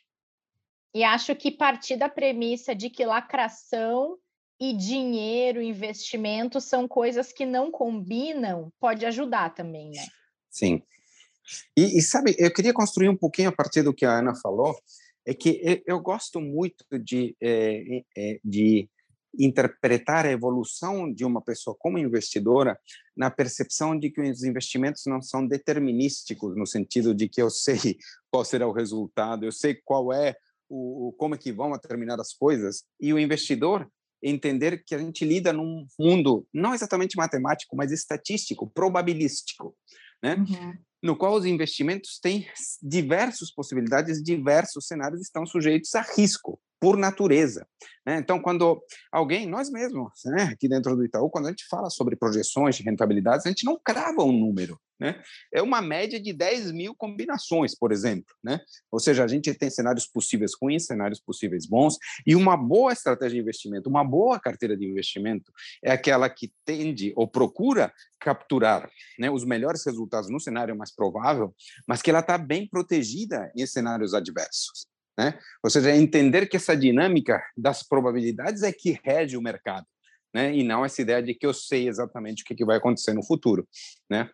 E 0.92 1.04
acho 1.04 1.36
que 1.36 1.52
partir 1.52 1.96
da 1.96 2.08
premissa 2.08 2.74
de 2.74 2.90
que 2.90 3.06
lacração 3.06 4.18
e 4.62 4.72
dinheiro, 4.72 5.60
investimento 5.60 6.60
são 6.60 6.86
coisas 6.86 7.32
que 7.32 7.44
não 7.44 7.68
combinam, 7.68 8.72
pode 8.78 9.04
ajudar 9.04 9.52
também, 9.52 9.90
né? 9.90 10.06
Sim. 10.48 10.80
E, 11.76 11.98
e 11.98 12.00
sabe, 12.00 12.36
eu 12.38 12.52
queria 12.52 12.72
construir 12.72 13.08
um 13.08 13.16
pouquinho 13.16 13.48
a 13.48 13.52
partir 13.52 13.82
do 13.82 13.92
que 13.92 14.06
a 14.06 14.20
Ana 14.20 14.36
falou, 14.36 14.78
é 15.26 15.34
que 15.34 15.82
eu 15.84 15.98
gosto 15.98 16.40
muito 16.40 16.84
de, 16.96 17.36
é, 17.42 18.04
é, 18.16 18.40
de 18.44 18.88
interpretar 19.36 20.26
a 20.26 20.30
evolução 20.30 21.12
de 21.12 21.24
uma 21.24 21.42
pessoa 21.42 21.74
como 21.76 21.98
investidora 21.98 22.78
na 23.16 23.32
percepção 23.32 23.98
de 23.98 24.10
que 24.10 24.20
os 24.20 24.44
investimentos 24.44 25.02
não 25.06 25.20
são 25.20 25.44
determinísticos 25.44 26.56
no 26.56 26.68
sentido 26.68 27.12
de 27.12 27.28
que 27.28 27.42
eu 27.42 27.50
sei 27.50 27.98
qual 28.30 28.44
será 28.44 28.68
o 28.68 28.72
resultado, 28.72 29.44
eu 29.44 29.50
sei 29.50 29.74
qual 29.84 30.12
é 30.12 30.36
o 30.68 31.12
como 31.18 31.34
é 31.34 31.38
que 31.38 31.50
vão 31.50 31.76
terminar 31.78 32.20
as 32.20 32.32
coisas 32.32 32.84
e 33.00 33.12
o 33.12 33.18
investidor 33.18 33.90
entender 34.22 34.82
que 34.84 34.94
a 34.94 34.98
gente 34.98 35.24
lida 35.24 35.52
num 35.52 35.86
mundo 35.98 36.46
não 36.52 36.74
exatamente 36.74 37.16
matemático, 37.16 37.76
mas 37.76 37.90
estatístico, 37.90 38.70
probabilístico, 38.72 39.74
né? 40.22 40.36
Uhum 40.36 40.74
no 41.02 41.16
qual 41.16 41.34
os 41.34 41.44
investimentos 41.44 42.20
têm 42.20 42.46
diversas 42.80 43.50
possibilidades, 43.52 44.22
diversos 44.22 44.86
cenários 44.86 45.20
estão 45.20 45.44
sujeitos 45.44 45.94
a 45.96 46.02
risco 46.02 46.60
por 46.80 46.96
natureza. 46.96 47.66
Né? 48.06 48.18
Então, 48.18 48.40
quando 48.40 48.80
alguém, 49.10 49.46
nós 49.46 49.70
mesmos, 49.70 50.12
né, 50.24 50.44
aqui 50.44 50.68
dentro 50.68 50.96
do 50.96 51.04
Itaú, 51.04 51.28
quando 51.28 51.46
a 51.46 51.50
gente 51.50 51.66
fala 51.68 51.90
sobre 51.90 52.16
projeções 52.16 52.76
de 52.76 52.82
rentabilidades, 52.82 53.46
a 53.46 53.48
gente 53.48 53.64
não 53.64 53.78
crava 53.84 54.22
um 54.22 54.32
número. 54.32 54.80
Né? 55.02 55.20
É 55.52 55.60
uma 55.60 55.82
média 55.82 56.22
de 56.22 56.32
10 56.32 56.70
mil 56.70 56.94
combinações, 56.94 57.76
por 57.76 57.90
exemplo. 57.90 58.32
Né? 58.42 58.60
Ou 58.88 59.00
seja, 59.00 59.24
a 59.24 59.26
gente 59.26 59.52
tem 59.52 59.68
cenários 59.68 60.06
possíveis 60.06 60.52
ruins, 60.54 60.86
cenários 60.86 61.18
possíveis 61.18 61.66
bons, 61.66 61.98
e 62.24 62.36
uma 62.36 62.56
boa 62.56 62.92
estratégia 62.92 63.34
de 63.34 63.40
investimento, 63.40 63.90
uma 63.90 64.04
boa 64.04 64.38
carteira 64.38 64.76
de 64.76 64.86
investimento 64.86 65.50
é 65.82 65.90
aquela 65.90 66.30
que 66.30 66.52
tende 66.64 67.12
ou 67.16 67.26
procura 67.26 67.92
capturar 68.20 68.88
né, 69.18 69.28
os 69.28 69.44
melhores 69.44 69.84
resultados 69.84 70.30
no 70.30 70.38
cenário 70.38 70.76
mais 70.76 70.94
provável, 70.94 71.52
mas 71.84 72.00
que 72.00 72.08
ela 72.08 72.20
está 72.20 72.38
bem 72.38 72.68
protegida 72.68 73.50
em 73.56 73.66
cenários 73.66 74.14
adversos. 74.14 74.86
Né? 75.18 75.36
Ou 75.64 75.68
seja, 75.68 75.90
entender 75.96 76.46
que 76.46 76.56
essa 76.56 76.76
dinâmica 76.76 77.42
das 77.56 77.82
probabilidades 77.82 78.62
é 78.62 78.72
que 78.72 79.00
rege 79.02 79.36
o 79.36 79.42
mercado. 79.42 79.84
Né? 80.32 80.54
E 80.54 80.62
não 80.62 80.84
essa 80.84 81.02
ideia 81.02 81.20
de 81.20 81.34
que 81.34 81.44
eu 81.44 81.52
sei 81.52 81.88
exatamente 81.88 82.44
o 82.44 82.46
que, 82.46 82.64
vai 82.64 82.76
acontecer 82.76 83.12
no 83.12 83.26
futuro, 83.26 83.68
né? 84.08 84.30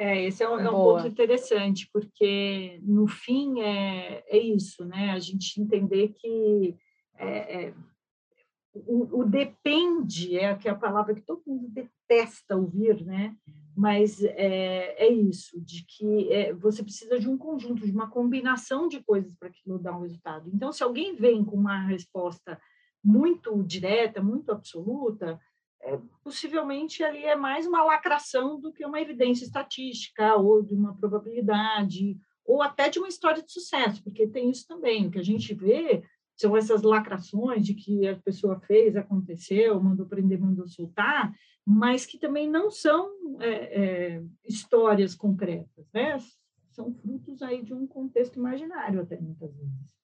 É, 0.00 0.24
esse 0.24 0.42
é 0.42 0.48
um, 0.48 0.58
é 0.58 0.70
um 0.70 0.72
ponto 0.72 1.06
interessante, 1.06 1.86
porque 1.92 2.80
no 2.82 3.06
fim 3.06 3.60
é, 3.60 4.24
é 4.28 4.38
isso, 4.38 4.82
né? 4.86 5.10
A 5.10 5.18
gente 5.18 5.60
entender 5.60 6.14
que 6.14 6.74
é, 7.18 7.66
é, 7.66 7.74
o, 8.72 9.20
o, 9.20 9.24
depende 9.26 10.38
é, 10.38 10.56
que 10.56 10.70
a 10.70 10.74
palavra 10.74 11.14
que 11.14 11.20
todo 11.20 11.42
mundo 11.46 11.68
detesta 11.68 12.56
ouvir, 12.56 13.04
né? 13.04 13.36
Mas 13.76 14.24
é, 14.24 15.04
é 15.04 15.12
isso, 15.12 15.60
de 15.60 15.84
que 15.86 16.32
é, 16.32 16.54
você 16.54 16.82
precisa 16.82 17.20
de 17.20 17.28
um 17.28 17.36
conjunto, 17.36 17.84
de 17.84 17.92
uma 17.92 18.08
combinação 18.08 18.88
de 18.88 19.04
coisas 19.04 19.36
para 19.36 19.48
aquilo 19.48 19.78
dar 19.78 19.98
um 19.98 20.00
resultado. 20.00 20.50
Então, 20.50 20.72
se 20.72 20.82
alguém 20.82 21.14
vem 21.14 21.44
com 21.44 21.56
uma 21.56 21.78
resposta 21.86 22.58
muito 23.04 23.62
direta, 23.64 24.22
muito 24.22 24.50
absoluta, 24.50 25.38
é, 25.90 26.00
possivelmente 26.22 27.02
ali 27.02 27.24
é 27.24 27.34
mais 27.34 27.66
uma 27.66 27.82
lacração 27.82 28.60
do 28.60 28.72
que 28.72 28.84
uma 28.86 29.00
evidência 29.00 29.44
estatística 29.44 30.36
ou 30.36 30.62
de 30.62 30.74
uma 30.74 30.96
probabilidade 30.96 32.16
ou 32.44 32.62
até 32.62 32.88
de 32.88 32.98
uma 32.98 33.08
história 33.08 33.42
de 33.42 33.52
sucesso, 33.52 34.02
porque 34.02 34.26
tem 34.26 34.50
isso 34.50 34.66
também. 34.66 35.06
O 35.06 35.10
que 35.10 35.18
a 35.18 35.24
gente 35.24 35.52
vê 35.54 36.02
são 36.36 36.56
essas 36.56 36.82
lacrações 36.82 37.64
de 37.66 37.74
que 37.74 38.06
a 38.06 38.16
pessoa 38.16 38.58
fez, 38.60 38.96
aconteceu, 38.96 39.80
mandou 39.82 40.06
prender, 40.06 40.40
mandou 40.40 40.66
soltar, 40.66 41.32
mas 41.66 42.06
que 42.06 42.18
também 42.18 42.48
não 42.48 42.70
são 42.70 43.10
é, 43.40 43.48
é, 43.48 44.22
histórias 44.44 45.14
concretas, 45.14 45.86
né? 45.92 46.18
São 46.70 46.92
frutos 46.94 47.42
aí 47.42 47.62
de 47.62 47.74
um 47.74 47.86
contexto 47.86 48.36
imaginário 48.36 49.00
até 49.00 49.20
muitas 49.20 49.54
vezes. 49.54 49.99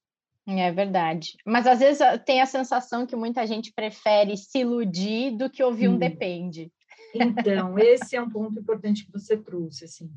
É 0.46 0.70
verdade. 0.70 1.37
Mas 1.44 1.66
às 1.66 1.80
vezes 1.80 2.00
tem 2.24 2.40
a 2.40 2.46
sensação 2.46 3.04
que 3.04 3.16
muita 3.16 3.44
gente 3.46 3.72
prefere 3.72 4.37
se 4.37 4.61
iludir 4.61 5.37
do 5.37 5.50
que 5.50 5.62
ouvir 5.62 5.88
um 5.88 5.98
depende. 5.98 6.72
Então, 7.14 7.78
esse 7.78 8.14
é 8.14 8.22
um 8.22 8.30
ponto 8.30 8.59
importante 8.59 9.04
que 9.04 9.12
você 9.12 9.37
trouxe, 9.37 9.85
assim. 9.85 10.11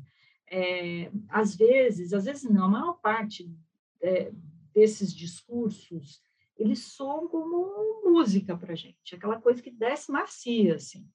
É, 0.48 1.10
às 1.28 1.56
vezes, 1.56 2.12
às 2.12 2.24
vezes 2.24 2.50
não, 2.50 2.64
a 2.64 2.68
maior 2.68 2.94
parte 3.00 3.50
é, 4.02 4.32
desses 4.74 5.14
discursos, 5.14 6.20
eles 6.56 6.92
soam 6.92 7.26
como 7.26 8.02
música 8.04 8.56
para 8.56 8.72
a 8.72 8.76
gente, 8.76 9.14
aquela 9.14 9.40
coisa 9.40 9.62
que 9.62 9.70
desce 9.70 10.12
macia, 10.12 10.74
assim. 10.74 11.08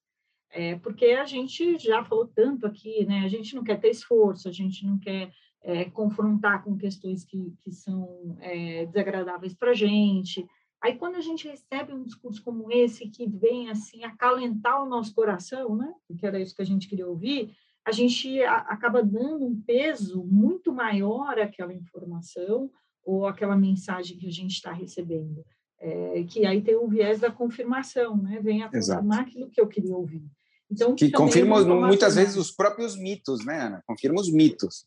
É, 0.49 0.75
porque 0.77 1.05
a 1.07 1.25
gente 1.25 1.77
já 1.77 2.03
falou 2.03 2.27
tanto 2.27 2.65
aqui, 2.65 3.05
né? 3.05 3.19
A 3.25 3.27
gente 3.27 3.55
não 3.55 3.63
quer 3.63 3.79
ter 3.79 3.89
esforço, 3.89 4.47
a 4.47 4.51
gente 4.51 4.85
não 4.85 4.97
quer 4.97 5.31
é, 5.65 5.85
confrontar 5.85 6.63
com 6.63 6.77
questões 6.77 7.25
que, 7.25 7.51
que 7.59 7.71
são 7.71 8.37
é, 8.39 8.85
desagradáveis 8.85 9.53
para 9.53 9.71
a 9.71 9.73
gente. 9.73 10.45
Aí, 10.81 10.95
quando 10.95 11.15
a 11.15 11.21
gente 11.21 11.47
recebe 11.47 11.91
um 11.91 12.03
discurso 12.03 12.43
como 12.43 12.71
esse, 12.71 13.09
que 13.09 13.27
vem 13.27 13.69
assim 13.71 14.03
acalentar 14.03 14.83
o 14.83 14.87
nosso 14.87 15.13
coração, 15.15 15.75
né? 15.75 15.91
Porque 16.07 16.25
era 16.25 16.39
isso 16.39 16.55
que 16.55 16.61
a 16.61 16.65
gente 16.65 16.87
queria 16.87 17.07
ouvir, 17.07 17.51
a 17.83 17.91
gente 17.91 18.39
a, 18.43 18.57
acaba 18.57 19.01
dando 19.01 19.43
um 19.43 19.59
peso 19.59 20.23
muito 20.23 20.71
maior 20.71 21.39
àquela 21.39 21.73
informação 21.73 22.69
ou 23.03 23.25
àquela 23.25 23.57
mensagem 23.57 24.17
que 24.17 24.27
a 24.27 24.31
gente 24.31 24.51
está 24.51 24.71
recebendo. 24.71 25.43
É, 25.79 26.23
que 26.29 26.45
aí 26.45 26.61
tem 26.61 26.75
o 26.75 26.87
viés 26.87 27.19
da 27.19 27.31
confirmação, 27.31 28.15
né? 28.17 28.39
Vem 28.39 28.61
a 28.61 28.69
confirmar 28.69 29.03
Exato. 29.03 29.21
aquilo 29.21 29.49
que 29.49 29.59
eu 29.59 29.67
queria 29.67 29.95
ouvir. 29.95 30.23
Então, 30.69 30.95
que 30.95 31.11
confirma 31.11 31.63
muitas 31.63 32.15
vezes 32.15 32.37
os 32.37 32.51
próprios 32.51 32.95
mitos, 32.95 33.43
né, 33.43 33.61
Ana? 33.61 33.83
Confirma 33.87 34.19
os 34.19 34.31
mitos 34.31 34.85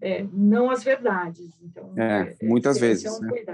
é, 0.00 0.24
não 0.32 0.70
as 0.70 0.82
verdades. 0.82 1.50
Então, 1.62 1.92
é, 1.96 2.36
é 2.40 2.46
muitas 2.46 2.76
é, 2.76 2.80
vezes. 2.80 3.18
Um 3.18 3.20
né? 3.20 3.44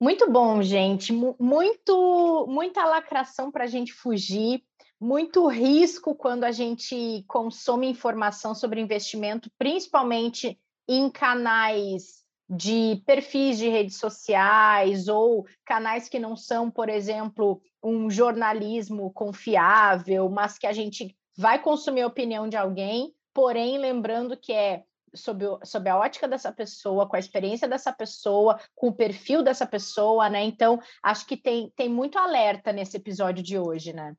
Muito 0.00 0.30
bom, 0.30 0.62
gente. 0.62 1.12
Muito, 1.12 2.46
muita 2.48 2.84
lacração 2.84 3.50
para 3.50 3.64
a 3.64 3.68
gente 3.68 3.92
fugir, 3.92 4.62
muito 5.00 5.46
risco 5.46 6.14
quando 6.14 6.44
a 6.44 6.52
gente 6.52 7.24
consome 7.26 7.88
informação 7.88 8.54
sobre 8.54 8.80
investimento, 8.80 9.50
principalmente 9.58 10.58
em 10.88 11.10
canais 11.10 12.24
de 12.48 13.02
perfis 13.04 13.58
de 13.58 13.68
redes 13.68 13.96
sociais 13.98 15.06
ou 15.06 15.46
canais 15.64 16.08
que 16.08 16.18
não 16.18 16.34
são, 16.34 16.70
por 16.70 16.88
exemplo, 16.88 17.60
um 17.82 18.10
jornalismo 18.10 19.10
confiável, 19.12 20.28
mas 20.30 20.58
que 20.58 20.66
a 20.66 20.72
gente 20.72 21.14
vai 21.36 21.60
consumir 21.60 22.02
a 22.02 22.06
opinião 22.06 22.48
de 22.48 22.56
alguém, 22.56 23.12
porém 23.34 23.78
lembrando 23.78 24.36
que 24.36 24.52
é 24.52 24.84
sob, 25.14 25.44
sob 25.64 25.88
a 25.88 25.96
ótica 25.98 26.28
dessa 26.28 26.52
pessoa, 26.52 27.08
com 27.08 27.16
a 27.16 27.18
experiência 27.18 27.68
dessa 27.68 27.92
pessoa, 27.92 28.58
com 28.74 28.88
o 28.88 28.94
perfil 28.94 29.42
dessa 29.42 29.66
pessoa, 29.66 30.28
né? 30.28 30.42
Então, 30.44 30.80
acho 31.02 31.26
que 31.26 31.36
tem, 31.36 31.72
tem 31.76 31.88
muito 31.88 32.18
alerta 32.18 32.72
nesse 32.72 32.96
episódio 32.96 33.42
de 33.42 33.58
hoje, 33.58 33.92
né? 33.92 34.14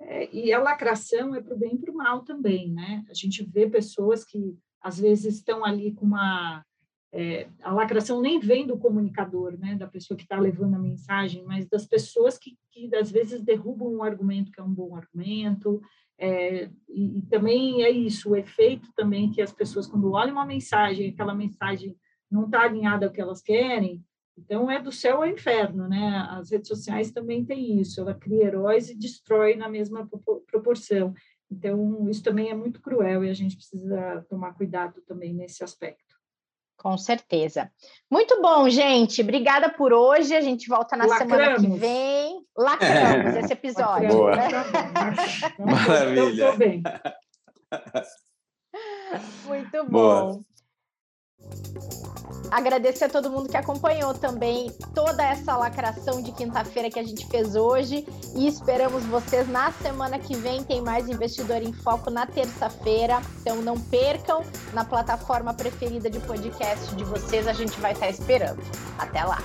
É, 0.00 0.34
e 0.34 0.52
a 0.52 0.58
lacração 0.58 1.34
é 1.34 1.40
para 1.40 1.54
o 1.54 1.58
bem 1.58 1.74
e 1.74 1.78
para 1.78 1.90
o 1.90 1.96
mal 1.96 2.22
também, 2.22 2.70
né? 2.70 3.04
A 3.08 3.14
gente 3.14 3.42
vê 3.44 3.68
pessoas 3.68 4.24
que 4.24 4.56
às 4.80 4.98
vezes 5.00 5.36
estão 5.36 5.64
ali 5.64 5.92
com 5.92 6.04
uma 6.04 6.64
é, 7.12 7.48
a 7.62 7.72
lacração 7.72 8.20
nem 8.20 8.38
vem 8.38 8.66
do 8.66 8.76
comunicador, 8.76 9.56
né, 9.58 9.74
da 9.74 9.86
pessoa 9.86 10.16
que 10.16 10.24
está 10.24 10.38
levando 10.38 10.74
a 10.74 10.78
mensagem, 10.78 11.42
mas 11.44 11.66
das 11.66 11.86
pessoas 11.86 12.36
que, 12.36 12.58
que 12.70 12.94
às 12.94 13.10
vezes 13.10 13.40
derrubam 13.40 13.88
um 13.88 14.02
argumento 14.02 14.52
que 14.52 14.60
é 14.60 14.62
um 14.62 14.72
bom 14.72 14.94
argumento, 14.94 15.80
é, 16.18 16.70
e, 16.88 17.18
e, 17.18 17.22
também 17.22 17.82
é 17.82 17.90
isso, 17.90 18.30
o 18.30 18.36
efeito 18.36 18.90
também 18.94 19.30
que 19.30 19.42
as 19.42 19.52
pessoas, 19.52 19.86
quando 19.86 20.12
olham 20.12 20.32
uma 20.32 20.46
mensagem, 20.46 21.10
aquela 21.10 21.34
mensagem 21.34 21.96
não 22.30 22.46
está 22.46 22.62
alinhada 22.62 23.06
ao 23.06 23.12
que 23.12 23.20
elas 23.20 23.42
querem, 23.42 24.02
então 24.36 24.70
é 24.70 24.80
do 24.80 24.92
céu 24.92 25.18
ao 25.18 25.26
inferno, 25.26 25.88
né? 25.88 26.26
As 26.30 26.50
redes 26.50 26.68
sociais 26.68 27.10
também 27.10 27.44
têm 27.44 27.80
isso, 27.80 28.00
ela 28.00 28.14
cria 28.14 28.44
heróis 28.44 28.90
e 28.90 28.98
destrói 28.98 29.56
na 29.56 29.68
mesma 29.68 30.08
proporção. 30.46 31.14
Então, 31.50 32.08
isso 32.08 32.22
também 32.22 32.50
é 32.50 32.54
muito 32.54 32.80
cruel 32.80 33.24
e 33.24 33.30
a 33.30 33.34
gente 33.34 33.56
precisa 33.56 34.24
tomar 34.28 34.52
cuidado 34.54 35.00
também 35.02 35.32
nesse 35.32 35.62
aspecto. 35.62 36.05
Com 36.76 36.96
certeza. 36.98 37.70
Muito 38.10 38.40
bom, 38.40 38.68
gente. 38.68 39.22
Obrigada 39.22 39.68
por 39.68 39.92
hoje. 39.92 40.34
A 40.34 40.40
gente 40.40 40.68
volta 40.68 40.96
na 40.96 41.06
Lacramos. 41.06 41.36
semana 41.36 41.56
que 41.56 41.78
vem. 41.78 42.46
Lacramos 42.56 43.36
esse 43.36 43.52
episódio. 43.52 44.08
Boa. 44.08 44.36
Né? 44.36 44.48
Maravilha. 45.58 46.44
Estou 46.44 46.56
bem. 46.58 46.82
Muito 49.46 49.84
bom. 49.84 50.42
Boa. 51.40 52.05
Agradecer 52.50 53.04
a 53.04 53.08
todo 53.08 53.30
mundo 53.30 53.48
que 53.48 53.56
acompanhou 53.56 54.14
também 54.14 54.70
toda 54.94 55.22
essa 55.24 55.56
lacração 55.56 56.22
de 56.22 56.32
quinta-feira 56.32 56.90
que 56.90 56.98
a 56.98 57.02
gente 57.02 57.26
fez 57.26 57.56
hoje 57.56 58.06
e 58.34 58.46
esperamos 58.46 59.04
vocês 59.04 59.48
na 59.48 59.72
semana 59.72 60.18
que 60.18 60.36
vem. 60.36 60.62
Tem 60.62 60.80
mais 60.80 61.08
Investidor 61.08 61.62
em 61.62 61.72
Foco 61.72 62.10
na 62.10 62.26
terça-feira, 62.26 63.20
então 63.40 63.56
não 63.62 63.78
percam 63.78 64.42
na 64.72 64.84
plataforma 64.84 65.54
preferida 65.54 66.08
de 66.08 66.20
podcast 66.20 66.94
de 66.94 67.04
vocês, 67.04 67.46
a 67.46 67.52
gente 67.52 67.78
vai 67.80 67.92
estar 67.92 68.08
esperando. 68.08 68.62
Até 68.98 69.24
lá! 69.24 69.38